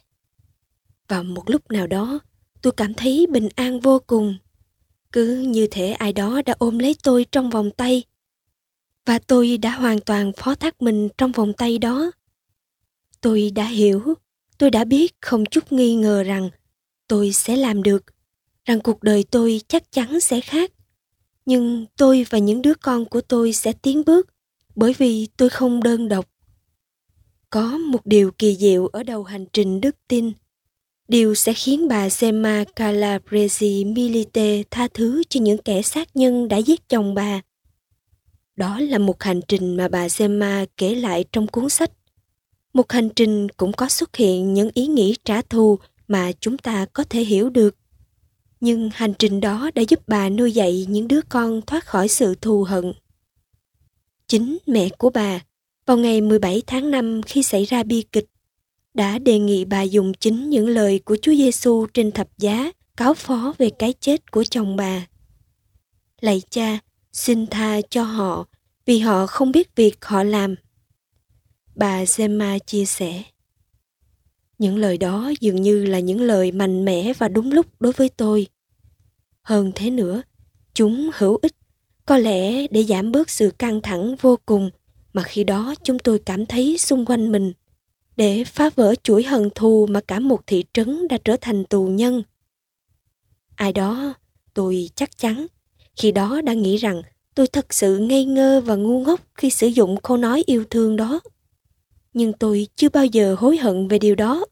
vào 1.09 1.25
một 1.25 1.51
lúc 1.51 1.71
nào 1.71 1.87
đó, 1.87 2.19
tôi 2.63 2.73
cảm 2.77 2.95
thấy 2.95 3.27
bình 3.31 3.49
an 3.57 3.81
vô 3.81 3.99
cùng. 4.07 4.37
Cứ 5.13 5.39
như 5.39 5.67
thể 5.71 5.93
ai 5.93 6.13
đó 6.13 6.43
đã 6.47 6.55
ôm 6.59 6.79
lấy 6.79 6.97
tôi 7.03 7.27
trong 7.33 7.51
vòng 7.51 7.71
tay. 7.71 8.05
Và 9.07 9.19
tôi 9.19 9.59
đã 9.59 9.71
hoàn 9.71 10.01
toàn 10.01 10.33
phó 10.37 10.55
thác 10.55 10.83
mình 10.83 11.09
trong 11.19 11.33
vòng 11.33 11.53
tay 11.53 11.79
đó. 11.79 12.11
Tôi 13.21 13.51
đã 13.55 13.65
hiểu, 13.65 14.15
tôi 14.59 14.71
đã 14.71 14.85
biết 14.85 15.15
không 15.21 15.47
chút 15.47 15.73
nghi 15.73 15.95
ngờ 15.95 16.23
rằng 16.23 16.51
tôi 17.09 17.33
sẽ 17.33 17.57
làm 17.57 17.83
được, 17.83 18.05
rằng 18.65 18.81
cuộc 18.81 19.03
đời 19.03 19.25
tôi 19.31 19.61
chắc 19.69 19.93
chắn 19.93 20.21
sẽ 20.21 20.41
khác. 20.41 20.73
Nhưng 21.47 21.87
tôi 21.97 22.27
và 22.31 22.39
những 22.39 22.63
đứa 22.63 22.75
con 22.75 23.05
của 23.05 23.21
tôi 23.21 23.53
sẽ 23.53 23.73
tiến 23.73 24.03
bước 24.07 24.29
bởi 24.77 24.95
vì 24.99 25.27
tôi 25.37 25.49
không 25.49 25.83
đơn 25.83 26.09
độc. 26.09 26.31
Có 27.51 27.79
một 27.79 28.07
điều 28.07 28.31
kỳ 28.31 28.57
diệu 28.57 28.87
ở 28.87 29.03
đầu 29.03 29.25
hành 29.25 29.47
trình 29.53 29.81
đức 29.81 29.97
tin. 30.09 30.33
Điều 31.09 31.35
sẽ 31.35 31.53
khiến 31.53 31.89
bà 31.89 32.09
Sema 32.09 32.65
Calabresi 32.77 33.85
Milite 33.85 34.63
tha 34.71 34.89
thứ 34.95 35.23
cho 35.29 35.41
những 35.41 35.59
kẻ 35.59 35.83
sát 35.83 36.17
nhân 36.17 36.49
đã 36.49 36.57
giết 36.57 36.89
chồng 36.89 37.15
bà. 37.15 37.41
Đó 38.57 38.81
là 38.81 38.99
một 38.99 39.23
hành 39.23 39.41
trình 39.49 39.77
mà 39.77 39.89
bà 39.89 40.09
Sema 40.09 40.65
kể 40.77 40.95
lại 40.95 41.25
trong 41.33 41.47
cuốn 41.47 41.69
sách. 41.69 41.91
Một 42.73 42.93
hành 42.93 43.09
trình 43.09 43.49
cũng 43.49 43.73
có 43.73 43.89
xuất 43.89 44.17
hiện 44.17 44.55
những 44.55 44.71
ý 44.75 44.87
nghĩ 44.87 45.17
trả 45.25 45.43
thù 45.43 45.79
mà 46.09 46.33
chúng 46.41 46.59
ta 46.59 46.87
có 46.93 47.05
thể 47.11 47.21
hiểu 47.21 47.51
được. 47.51 47.77
Nhưng 48.61 48.91
hành 48.95 49.15
trình 49.19 49.41
đó 49.41 49.71
đã 49.75 49.83
giúp 49.89 50.01
bà 50.07 50.29
nuôi 50.29 50.53
dạy 50.53 50.87
những 50.89 51.09
đứa 51.09 51.21
con 51.29 51.63
thoát 51.63 51.87
khỏi 51.87 52.09
sự 52.09 52.35
thù 52.35 52.65
hận. 52.65 52.93
Chính 54.27 54.59
mẹ 54.67 54.89
của 54.99 55.11
bà, 55.11 55.41
vào 55.87 55.97
ngày 55.97 56.21
17 56.21 56.63
tháng 56.67 56.91
5 56.91 57.23
khi 57.23 57.43
xảy 57.43 57.65
ra 57.65 57.83
bi 57.83 58.05
kịch, 58.13 58.27
đã 58.95 59.19
đề 59.19 59.39
nghị 59.39 59.65
bà 59.65 59.83
dùng 59.83 60.13
chính 60.15 60.51
những 60.51 60.69
lời 60.69 60.99
của 61.05 61.17
Chúa 61.23 61.35
Giêsu 61.35 61.87
trên 61.95 62.13
thập 62.13 62.29
giá 62.39 62.73
cáo 62.97 63.15
phó 63.15 63.55
về 63.59 63.71
cái 63.79 63.95
chết 64.01 64.31
của 64.31 64.45
chồng 64.45 64.77
bà. 64.77 65.07
Lạy 66.21 66.43
cha, 66.51 66.79
xin 67.17 67.47
tha 67.47 67.81
cho 67.91 68.03
họ 68.03 68.47
vì 68.87 68.99
họ 68.99 69.27
không 69.27 69.53
biết 69.53 69.77
việc 69.77 70.05
họ 70.05 70.23
làm. 70.23 70.55
Bà 71.75 72.05
Gemma 72.17 72.59
chia 72.59 72.85
sẻ. 72.85 73.23
Những 74.59 74.77
lời 74.77 74.99
đó 74.99 75.33
dường 75.41 75.63
như 75.63 75.85
là 75.85 75.99
những 75.99 76.21
lời 76.21 76.53
mạnh 76.53 76.85
mẽ 76.85 77.13
và 77.19 77.29
đúng 77.29 77.53
lúc 77.53 77.67
đối 77.81 77.93
với 77.93 78.09
tôi. 78.09 78.47
Hơn 79.43 79.73
thế 79.75 79.91
nữa, 79.91 80.23
chúng 80.75 81.11
hữu 81.15 81.37
ích 81.43 81.53
có 82.07 82.19
lẽ 82.19 82.67
để 82.67 82.85
giảm 82.85 83.13
bớt 83.13 83.31
sự 83.31 83.51
căng 83.59 83.81
thẳng 83.81 84.17
vô 84.21 84.39
cùng 84.47 84.71
mà 85.13 85.23
khi 85.23 85.45
đó 85.45 85.75
chúng 85.83 85.99
tôi 85.99 86.19
cảm 86.19 86.47
thấy 86.47 86.79
xung 86.79 87.07
quanh 87.07 87.33
mình, 87.33 87.53
để 88.17 88.45
phá 88.45 88.71
vỡ 88.75 88.95
chuỗi 89.03 89.23
hận 89.23 89.51
thù 89.55 89.87
mà 89.91 90.01
cả 90.01 90.21
một 90.21 90.47
thị 90.47 90.65
trấn 90.73 91.09
đã 91.09 91.19
trở 91.25 91.37
thành 91.41 91.65
tù 91.65 91.87
nhân. 91.87 92.23
Ai 93.55 93.73
đó, 93.73 94.15
tôi 94.55 94.91
chắc 94.95 95.19
chắn, 95.19 95.47
khi 95.97 96.13
đó 96.13 96.41
đã 96.41 96.53
nghĩ 96.53 96.77
rằng 96.77 97.03
tôi 97.35 97.47
thật 97.47 97.75
sự 97.75 97.99
ngây 97.99 98.25
ngơ 98.25 98.61
và 98.61 98.75
ngu 98.75 99.05
ngốc 99.05 99.21
khi 99.35 99.51
sử 99.51 99.67
dụng 99.67 99.97
câu 100.03 100.17
nói 100.17 100.43
yêu 100.47 100.65
thương 100.71 100.97
đó. 100.97 101.21
Nhưng 102.13 102.33
tôi 102.33 102.67
chưa 102.77 102.89
bao 102.89 103.07
giờ 103.07 103.37
hối 103.39 103.57
hận 103.57 103.89
về 103.89 103.99
điều 103.99 104.15
đó. 104.15 104.47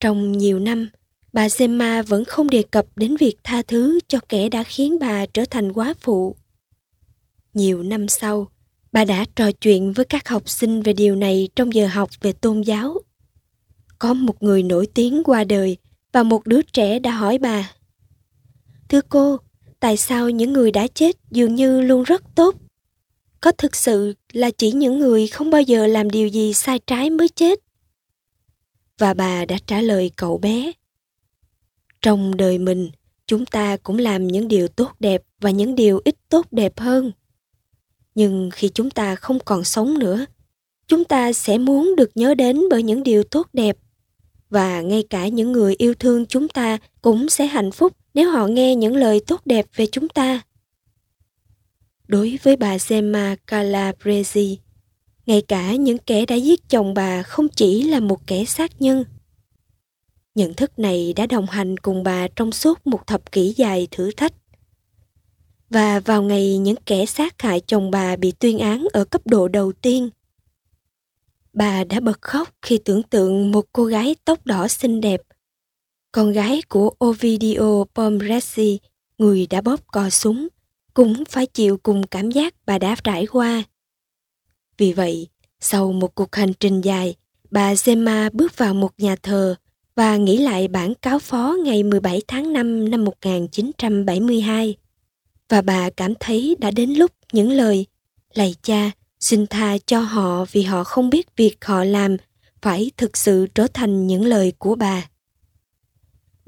Trong 0.00 0.32
nhiều 0.32 0.58
năm, 0.58 0.88
bà 1.32 1.48
Gemma 1.58 2.02
vẫn 2.02 2.24
không 2.24 2.50
đề 2.50 2.62
cập 2.70 2.86
đến 2.96 3.16
việc 3.16 3.36
tha 3.44 3.62
thứ 3.62 3.98
cho 4.08 4.18
kẻ 4.28 4.48
đã 4.48 4.62
khiến 4.62 4.98
bà 4.98 5.26
trở 5.26 5.44
thành 5.50 5.72
quá 5.72 5.94
phụ. 6.00 6.36
Nhiều 7.54 7.82
năm 7.82 8.08
sau, 8.08 8.48
bà 8.92 9.04
đã 9.04 9.24
trò 9.36 9.52
chuyện 9.52 9.92
với 9.92 10.04
các 10.04 10.28
học 10.28 10.48
sinh 10.48 10.82
về 10.82 10.92
điều 10.92 11.16
này 11.16 11.48
trong 11.56 11.74
giờ 11.74 11.86
học 11.86 12.10
về 12.20 12.32
tôn 12.32 12.60
giáo. 12.60 12.98
Có 13.98 14.14
một 14.14 14.42
người 14.42 14.62
nổi 14.62 14.86
tiếng 14.94 15.22
qua 15.24 15.44
đời 15.44 15.76
và 16.12 16.22
một 16.22 16.46
đứa 16.46 16.62
trẻ 16.62 16.98
đã 16.98 17.10
hỏi 17.10 17.38
bà. 17.38 17.72
Thưa 18.88 19.00
cô, 19.08 19.38
tại 19.80 19.96
sao 19.96 20.30
những 20.30 20.52
người 20.52 20.70
đã 20.70 20.86
chết 20.94 21.16
dường 21.30 21.54
như 21.54 21.80
luôn 21.80 22.02
rất 22.02 22.22
tốt? 22.34 22.54
Có 23.40 23.52
thực 23.52 23.76
sự 23.76 24.14
là 24.32 24.50
chỉ 24.50 24.72
những 24.72 24.98
người 24.98 25.26
không 25.26 25.50
bao 25.50 25.62
giờ 25.62 25.86
làm 25.86 26.10
điều 26.10 26.28
gì 26.28 26.52
sai 26.52 26.78
trái 26.86 27.10
mới 27.10 27.28
chết? 27.28 27.58
Và 28.98 29.14
bà 29.14 29.44
đã 29.44 29.56
trả 29.66 29.80
lời 29.80 30.10
cậu 30.16 30.38
bé, 30.38 30.72
trong 32.02 32.36
đời 32.36 32.58
mình, 32.58 32.90
chúng 33.26 33.46
ta 33.46 33.76
cũng 33.76 33.98
làm 33.98 34.26
những 34.26 34.48
điều 34.48 34.68
tốt 34.68 34.92
đẹp 35.00 35.22
và 35.40 35.50
những 35.50 35.74
điều 35.74 36.00
ít 36.04 36.16
tốt 36.28 36.46
đẹp 36.50 36.80
hơn 36.80 37.12
nhưng 38.18 38.50
khi 38.52 38.68
chúng 38.68 38.90
ta 38.90 39.14
không 39.14 39.38
còn 39.44 39.64
sống 39.64 39.98
nữa, 39.98 40.26
chúng 40.88 41.04
ta 41.04 41.32
sẽ 41.32 41.58
muốn 41.58 41.96
được 41.96 42.10
nhớ 42.14 42.34
đến 42.34 42.62
bởi 42.70 42.82
những 42.82 43.02
điều 43.02 43.22
tốt 43.22 43.46
đẹp 43.52 43.76
và 44.50 44.80
ngay 44.80 45.04
cả 45.10 45.28
những 45.28 45.52
người 45.52 45.74
yêu 45.78 45.94
thương 45.94 46.26
chúng 46.26 46.48
ta 46.48 46.78
cũng 47.02 47.28
sẽ 47.28 47.46
hạnh 47.46 47.72
phúc 47.72 47.92
nếu 48.18 48.30
họ 48.30 48.46
nghe 48.46 48.74
những 48.74 48.96
lời 48.96 49.20
tốt 49.26 49.40
đẹp 49.44 49.66
về 49.76 49.86
chúng 49.86 50.08
ta. 50.08 50.40
Đối 52.06 52.38
với 52.42 52.56
bà 52.56 52.76
Gemma 52.88 53.36
Calabresi, 53.46 54.58
ngay 55.26 55.42
cả 55.48 55.74
những 55.74 55.98
kẻ 55.98 56.26
đã 56.26 56.34
giết 56.34 56.68
chồng 56.68 56.94
bà 56.94 57.22
không 57.22 57.48
chỉ 57.48 57.82
là 57.82 58.00
một 58.00 58.26
kẻ 58.26 58.44
sát 58.44 58.82
nhân. 58.82 59.04
Nhận 60.34 60.54
thức 60.54 60.78
này 60.78 61.12
đã 61.16 61.26
đồng 61.26 61.46
hành 61.46 61.76
cùng 61.76 62.02
bà 62.02 62.28
trong 62.36 62.52
suốt 62.52 62.86
một 62.86 63.06
thập 63.06 63.32
kỷ 63.32 63.54
dài 63.56 63.88
thử 63.90 64.10
thách. 64.16 64.32
Và 65.70 66.00
vào 66.00 66.22
ngày 66.22 66.58
những 66.58 66.76
kẻ 66.86 67.06
sát 67.06 67.42
hại 67.42 67.60
chồng 67.60 67.90
bà 67.90 68.16
bị 68.16 68.32
tuyên 68.32 68.58
án 68.58 68.86
ở 68.92 69.04
cấp 69.04 69.26
độ 69.26 69.48
đầu 69.48 69.72
tiên, 69.72 70.10
bà 71.52 71.84
đã 71.84 72.00
bật 72.00 72.22
khóc 72.22 72.48
khi 72.62 72.78
tưởng 72.84 73.02
tượng 73.02 73.52
một 73.52 73.64
cô 73.72 73.84
gái 73.84 74.16
tóc 74.24 74.46
đỏ 74.46 74.68
xinh 74.68 75.00
đẹp 75.00 75.20
con 76.18 76.32
gái 76.32 76.62
của 76.68 76.90
Ovidio 77.04 77.84
Pomresi, 77.94 78.78
người 79.18 79.46
đã 79.50 79.60
bóp 79.60 79.80
cò 79.86 80.10
súng, 80.10 80.48
cũng 80.94 81.24
phải 81.24 81.46
chịu 81.46 81.78
cùng 81.82 82.06
cảm 82.06 82.30
giác 82.30 82.54
bà 82.66 82.78
đã 82.78 82.96
trải 83.04 83.26
qua. 83.26 83.62
Vì 84.78 84.92
vậy, 84.92 85.28
sau 85.60 85.92
một 85.92 86.14
cuộc 86.14 86.36
hành 86.36 86.52
trình 86.60 86.80
dài, 86.80 87.14
bà 87.50 87.74
Zema 87.74 88.30
bước 88.32 88.58
vào 88.58 88.74
một 88.74 88.90
nhà 88.98 89.16
thờ 89.16 89.54
và 89.94 90.16
nghĩ 90.16 90.36
lại 90.38 90.68
bản 90.68 90.94
cáo 90.94 91.18
phó 91.18 91.56
ngày 91.64 91.82
17 91.82 92.22
tháng 92.28 92.52
5 92.52 92.90
năm 92.90 93.04
1972. 93.04 94.76
Và 95.48 95.62
bà 95.62 95.90
cảm 95.90 96.12
thấy 96.20 96.56
đã 96.58 96.70
đến 96.70 96.90
lúc 96.90 97.12
những 97.32 97.52
lời 97.52 97.86
Lạy 98.34 98.54
cha, 98.62 98.90
xin 99.20 99.46
tha 99.46 99.78
cho 99.86 100.00
họ 100.00 100.44
vì 100.52 100.62
họ 100.62 100.84
không 100.84 101.10
biết 101.10 101.36
việc 101.36 101.64
họ 101.64 101.84
làm 101.84 102.16
phải 102.62 102.90
thực 102.96 103.16
sự 103.16 103.46
trở 103.54 103.66
thành 103.74 104.06
những 104.06 104.24
lời 104.24 104.52
của 104.58 104.74
bà. 104.74 105.08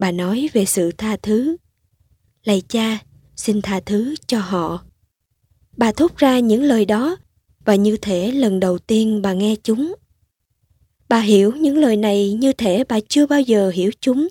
Bà 0.00 0.10
nói 0.10 0.48
về 0.52 0.64
sự 0.64 0.92
tha 0.92 1.16
thứ. 1.16 1.56
Lạy 2.44 2.62
cha, 2.68 2.98
xin 3.36 3.62
tha 3.62 3.80
thứ 3.80 4.14
cho 4.26 4.40
họ. 4.40 4.84
Bà 5.76 5.92
thốt 5.92 6.16
ra 6.16 6.38
những 6.38 6.62
lời 6.62 6.84
đó 6.84 7.16
và 7.64 7.74
như 7.74 7.96
thể 7.96 8.32
lần 8.32 8.60
đầu 8.60 8.78
tiên 8.78 9.22
bà 9.22 9.32
nghe 9.32 9.56
chúng. 9.62 9.94
Bà 11.08 11.20
hiểu 11.20 11.52
những 11.52 11.78
lời 11.78 11.96
này 11.96 12.32
như 12.32 12.52
thể 12.52 12.84
bà 12.88 13.00
chưa 13.08 13.26
bao 13.26 13.40
giờ 13.40 13.70
hiểu 13.74 13.90
chúng. 14.00 14.28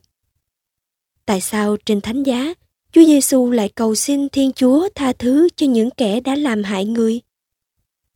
Tại 1.25 1.41
sao 1.41 1.77
trên 1.85 2.01
thánh 2.01 2.23
giá, 2.23 2.53
Chúa 2.91 3.05
Giêsu 3.05 3.51
lại 3.51 3.69
cầu 3.69 3.95
xin 3.95 4.29
Thiên 4.29 4.51
Chúa 4.51 4.89
tha 4.95 5.13
thứ 5.13 5.49
cho 5.55 5.67
những 5.67 5.89
kẻ 5.97 6.19
đã 6.19 6.35
làm 6.35 6.63
hại 6.63 6.85
người? 6.85 7.21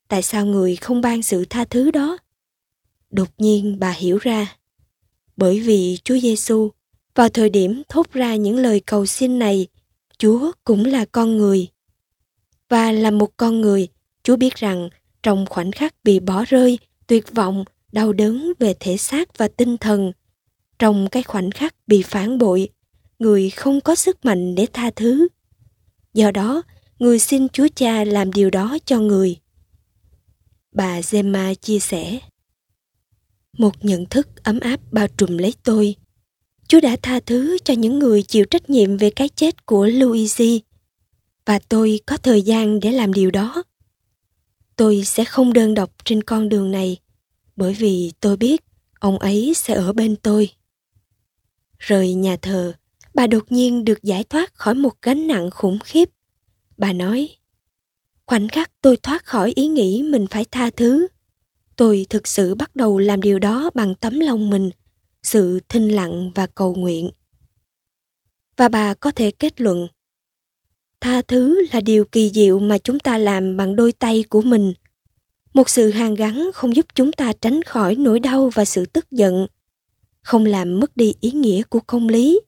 Tại 0.07 0.21
sao 0.21 0.45
người 0.45 0.75
không 0.75 1.01
ban 1.01 1.21
sự 1.21 1.45
tha 1.45 1.65
thứ 1.65 1.91
đó? 1.91 2.17
Đột 3.09 3.29
nhiên 3.37 3.79
bà 3.79 3.91
hiểu 3.91 4.17
ra. 4.17 4.57
Bởi 5.37 5.59
vì 5.59 5.97
Chúa 6.03 6.19
Giêsu 6.19 6.71
vào 7.15 7.29
thời 7.29 7.49
điểm 7.49 7.81
thốt 7.89 8.11
ra 8.11 8.35
những 8.35 8.57
lời 8.57 8.81
cầu 8.85 9.05
xin 9.05 9.39
này, 9.39 9.67
Chúa 10.17 10.51
cũng 10.63 10.85
là 10.85 11.05
con 11.05 11.37
người. 11.37 11.67
Và 12.69 12.91
là 12.91 13.11
một 13.11 13.37
con 13.37 13.61
người, 13.61 13.87
Chúa 14.23 14.35
biết 14.35 14.55
rằng 14.55 14.89
trong 15.23 15.45
khoảnh 15.49 15.71
khắc 15.71 16.03
bị 16.03 16.19
bỏ 16.19 16.45
rơi, 16.47 16.79
tuyệt 17.07 17.31
vọng, 17.31 17.63
đau 17.91 18.13
đớn 18.13 18.53
về 18.59 18.73
thể 18.79 18.97
xác 18.97 19.37
và 19.37 19.47
tinh 19.47 19.77
thần, 19.77 20.11
trong 20.79 21.07
cái 21.11 21.23
khoảnh 21.23 21.51
khắc 21.51 21.75
bị 21.87 22.01
phản 22.01 22.37
bội, 22.37 22.69
người 23.19 23.49
không 23.49 23.81
có 23.81 23.95
sức 23.95 24.25
mạnh 24.25 24.55
để 24.55 24.67
tha 24.73 24.91
thứ. 24.95 25.27
Do 26.13 26.31
đó, 26.31 26.63
người 26.99 27.19
xin 27.19 27.49
Chúa 27.49 27.67
Cha 27.75 28.03
làm 28.03 28.31
điều 28.31 28.49
đó 28.49 28.77
cho 28.85 28.99
người. 28.99 29.37
Bà 30.71 31.01
Gemma 31.11 31.53
chia 31.53 31.79
sẻ. 31.79 32.19
Một 33.57 33.85
nhận 33.85 34.05
thức 34.05 34.43
ấm 34.43 34.59
áp 34.59 34.79
bao 34.91 35.07
trùm 35.17 35.37
lấy 35.37 35.53
tôi. 35.63 35.95
Chúa 36.73 36.79
đã 36.79 36.97
tha 37.01 37.19
thứ 37.19 37.57
cho 37.63 37.73
những 37.73 37.99
người 37.99 38.23
chịu 38.23 38.45
trách 38.45 38.69
nhiệm 38.69 38.97
về 38.97 39.09
cái 39.09 39.29
chết 39.29 39.65
của 39.65 39.85
Luigi 39.85 40.61
và 41.45 41.59
tôi 41.59 41.99
có 42.05 42.17
thời 42.17 42.41
gian 42.41 42.79
để 42.79 42.91
làm 42.91 43.13
điều 43.13 43.31
đó. 43.31 43.63
Tôi 44.75 45.03
sẽ 45.05 45.25
không 45.25 45.53
đơn 45.53 45.73
độc 45.73 45.91
trên 46.05 46.23
con 46.23 46.49
đường 46.49 46.71
này 46.71 46.97
bởi 47.55 47.73
vì 47.73 48.11
tôi 48.19 48.37
biết 48.37 48.63
ông 48.99 49.19
ấy 49.19 49.53
sẽ 49.55 49.73
ở 49.73 49.93
bên 49.93 50.15
tôi. 50.15 50.49
Rời 51.79 52.13
nhà 52.13 52.35
thờ, 52.41 52.73
bà 53.13 53.27
đột 53.27 53.51
nhiên 53.51 53.85
được 53.85 54.03
giải 54.03 54.23
thoát 54.23 54.53
khỏi 54.53 54.73
một 54.73 54.93
gánh 55.01 55.27
nặng 55.27 55.49
khủng 55.51 55.79
khiếp. 55.79 56.09
Bà 56.77 56.93
nói, 56.93 57.29
khoảnh 58.25 58.47
khắc 58.47 58.71
tôi 58.81 58.97
thoát 58.97 59.25
khỏi 59.25 59.51
ý 59.55 59.67
nghĩ 59.67 60.03
mình 60.03 60.27
phải 60.27 60.45
tha 60.51 60.69
thứ, 60.69 61.07
tôi 61.75 62.05
thực 62.09 62.27
sự 62.27 62.55
bắt 62.55 62.75
đầu 62.75 62.97
làm 62.97 63.21
điều 63.21 63.39
đó 63.39 63.69
bằng 63.73 63.95
tấm 63.95 64.19
lòng 64.19 64.49
mình– 64.49 64.69
sự 65.23 65.59
thinh 65.69 65.89
lặng 65.89 66.31
và 66.35 66.47
cầu 66.47 66.75
nguyện. 66.75 67.09
Và 68.57 68.69
bà 68.69 68.93
có 68.93 69.11
thể 69.11 69.31
kết 69.31 69.61
luận, 69.61 69.87
tha 71.01 71.21
thứ 71.21 71.65
là 71.73 71.81
điều 71.81 72.05
kỳ 72.05 72.29
diệu 72.29 72.59
mà 72.59 72.77
chúng 72.77 72.99
ta 72.99 73.17
làm 73.17 73.57
bằng 73.57 73.75
đôi 73.75 73.91
tay 73.91 74.23
của 74.29 74.41
mình. 74.41 74.73
Một 75.53 75.69
sự 75.69 75.91
hàn 75.91 76.15
gắn 76.15 76.51
không 76.53 76.75
giúp 76.75 76.85
chúng 76.95 77.11
ta 77.11 77.33
tránh 77.41 77.63
khỏi 77.63 77.95
nỗi 77.95 78.19
đau 78.19 78.49
và 78.53 78.65
sự 78.65 78.85
tức 78.85 79.11
giận, 79.11 79.47
không 80.21 80.45
làm 80.45 80.79
mất 80.79 80.97
đi 80.97 81.13
ý 81.21 81.31
nghĩa 81.31 81.63
của 81.63 81.79
công 81.79 82.09
lý. 82.09 82.41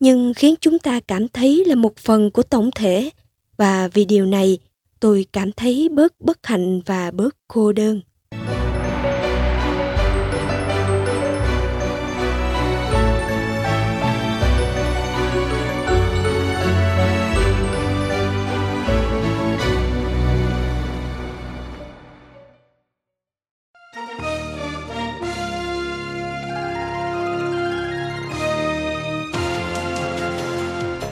Nhưng 0.00 0.34
khiến 0.34 0.54
chúng 0.60 0.78
ta 0.78 1.00
cảm 1.00 1.28
thấy 1.28 1.64
là 1.64 1.74
một 1.74 1.96
phần 1.96 2.30
của 2.30 2.42
tổng 2.42 2.70
thể, 2.74 3.10
và 3.56 3.88
vì 3.88 4.04
điều 4.04 4.26
này, 4.26 4.58
tôi 5.00 5.26
cảm 5.32 5.52
thấy 5.52 5.88
bớt 5.88 6.20
bất 6.20 6.46
hạnh 6.46 6.80
và 6.86 7.10
bớt 7.10 7.36
cô 7.48 7.72
đơn. 7.72 8.00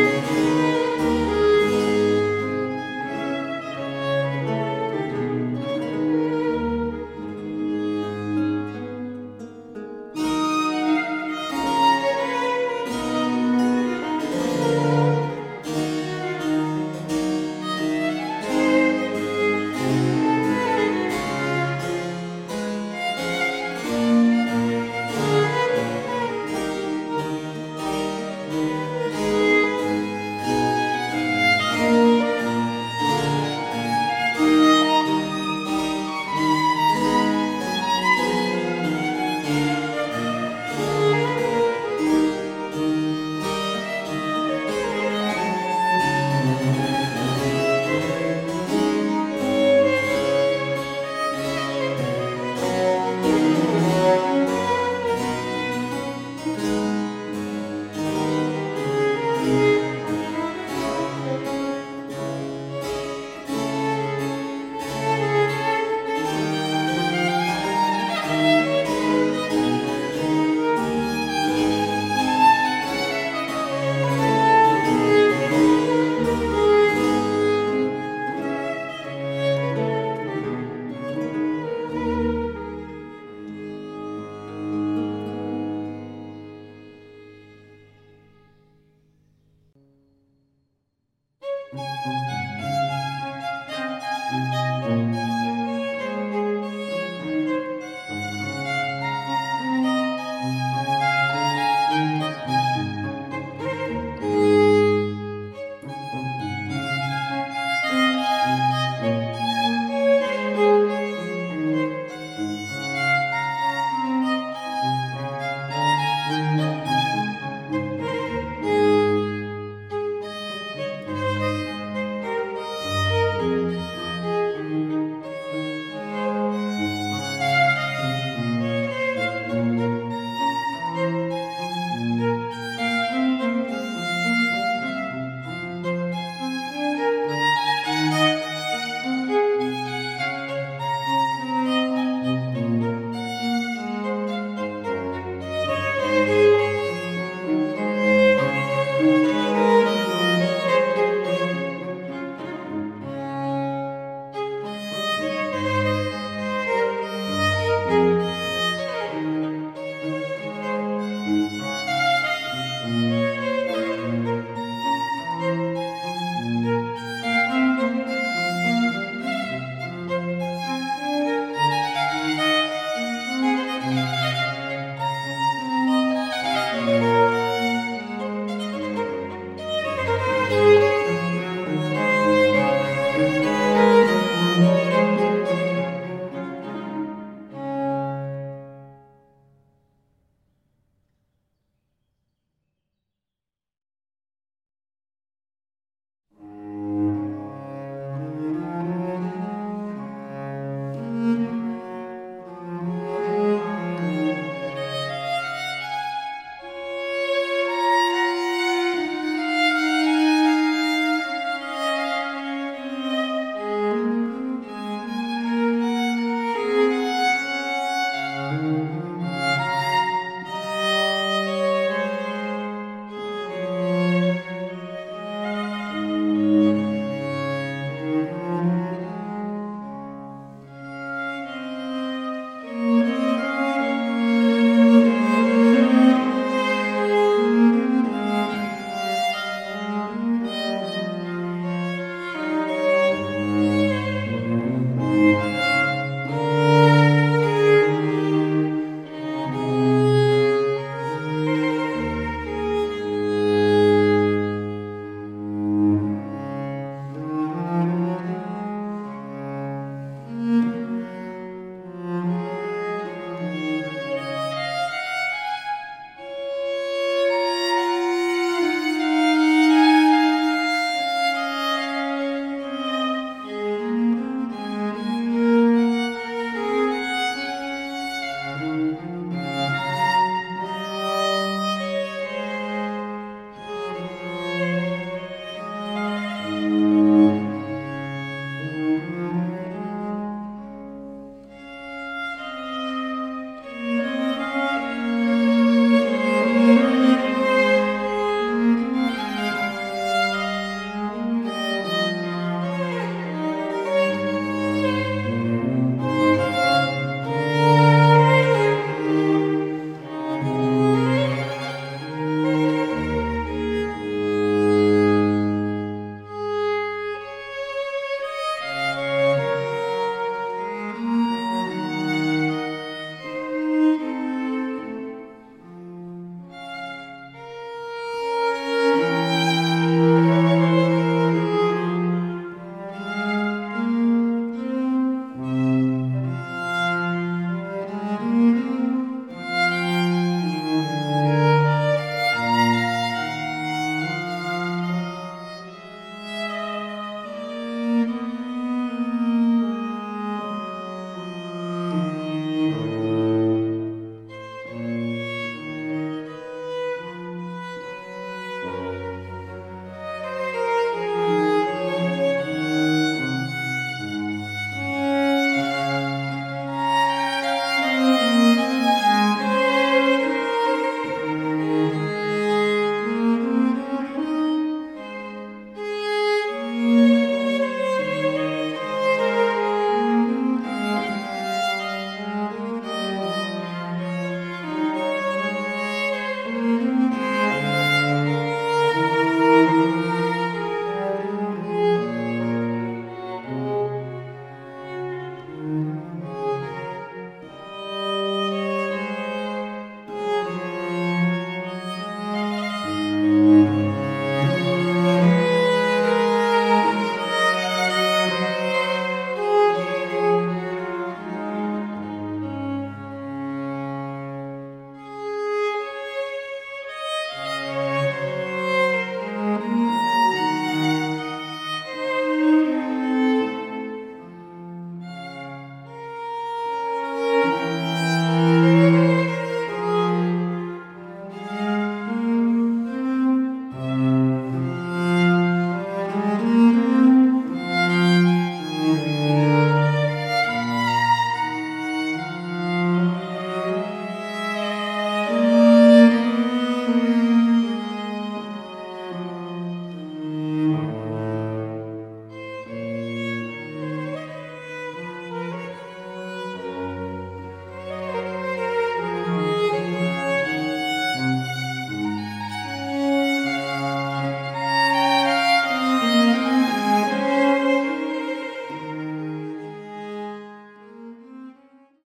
Música 0.00 0.89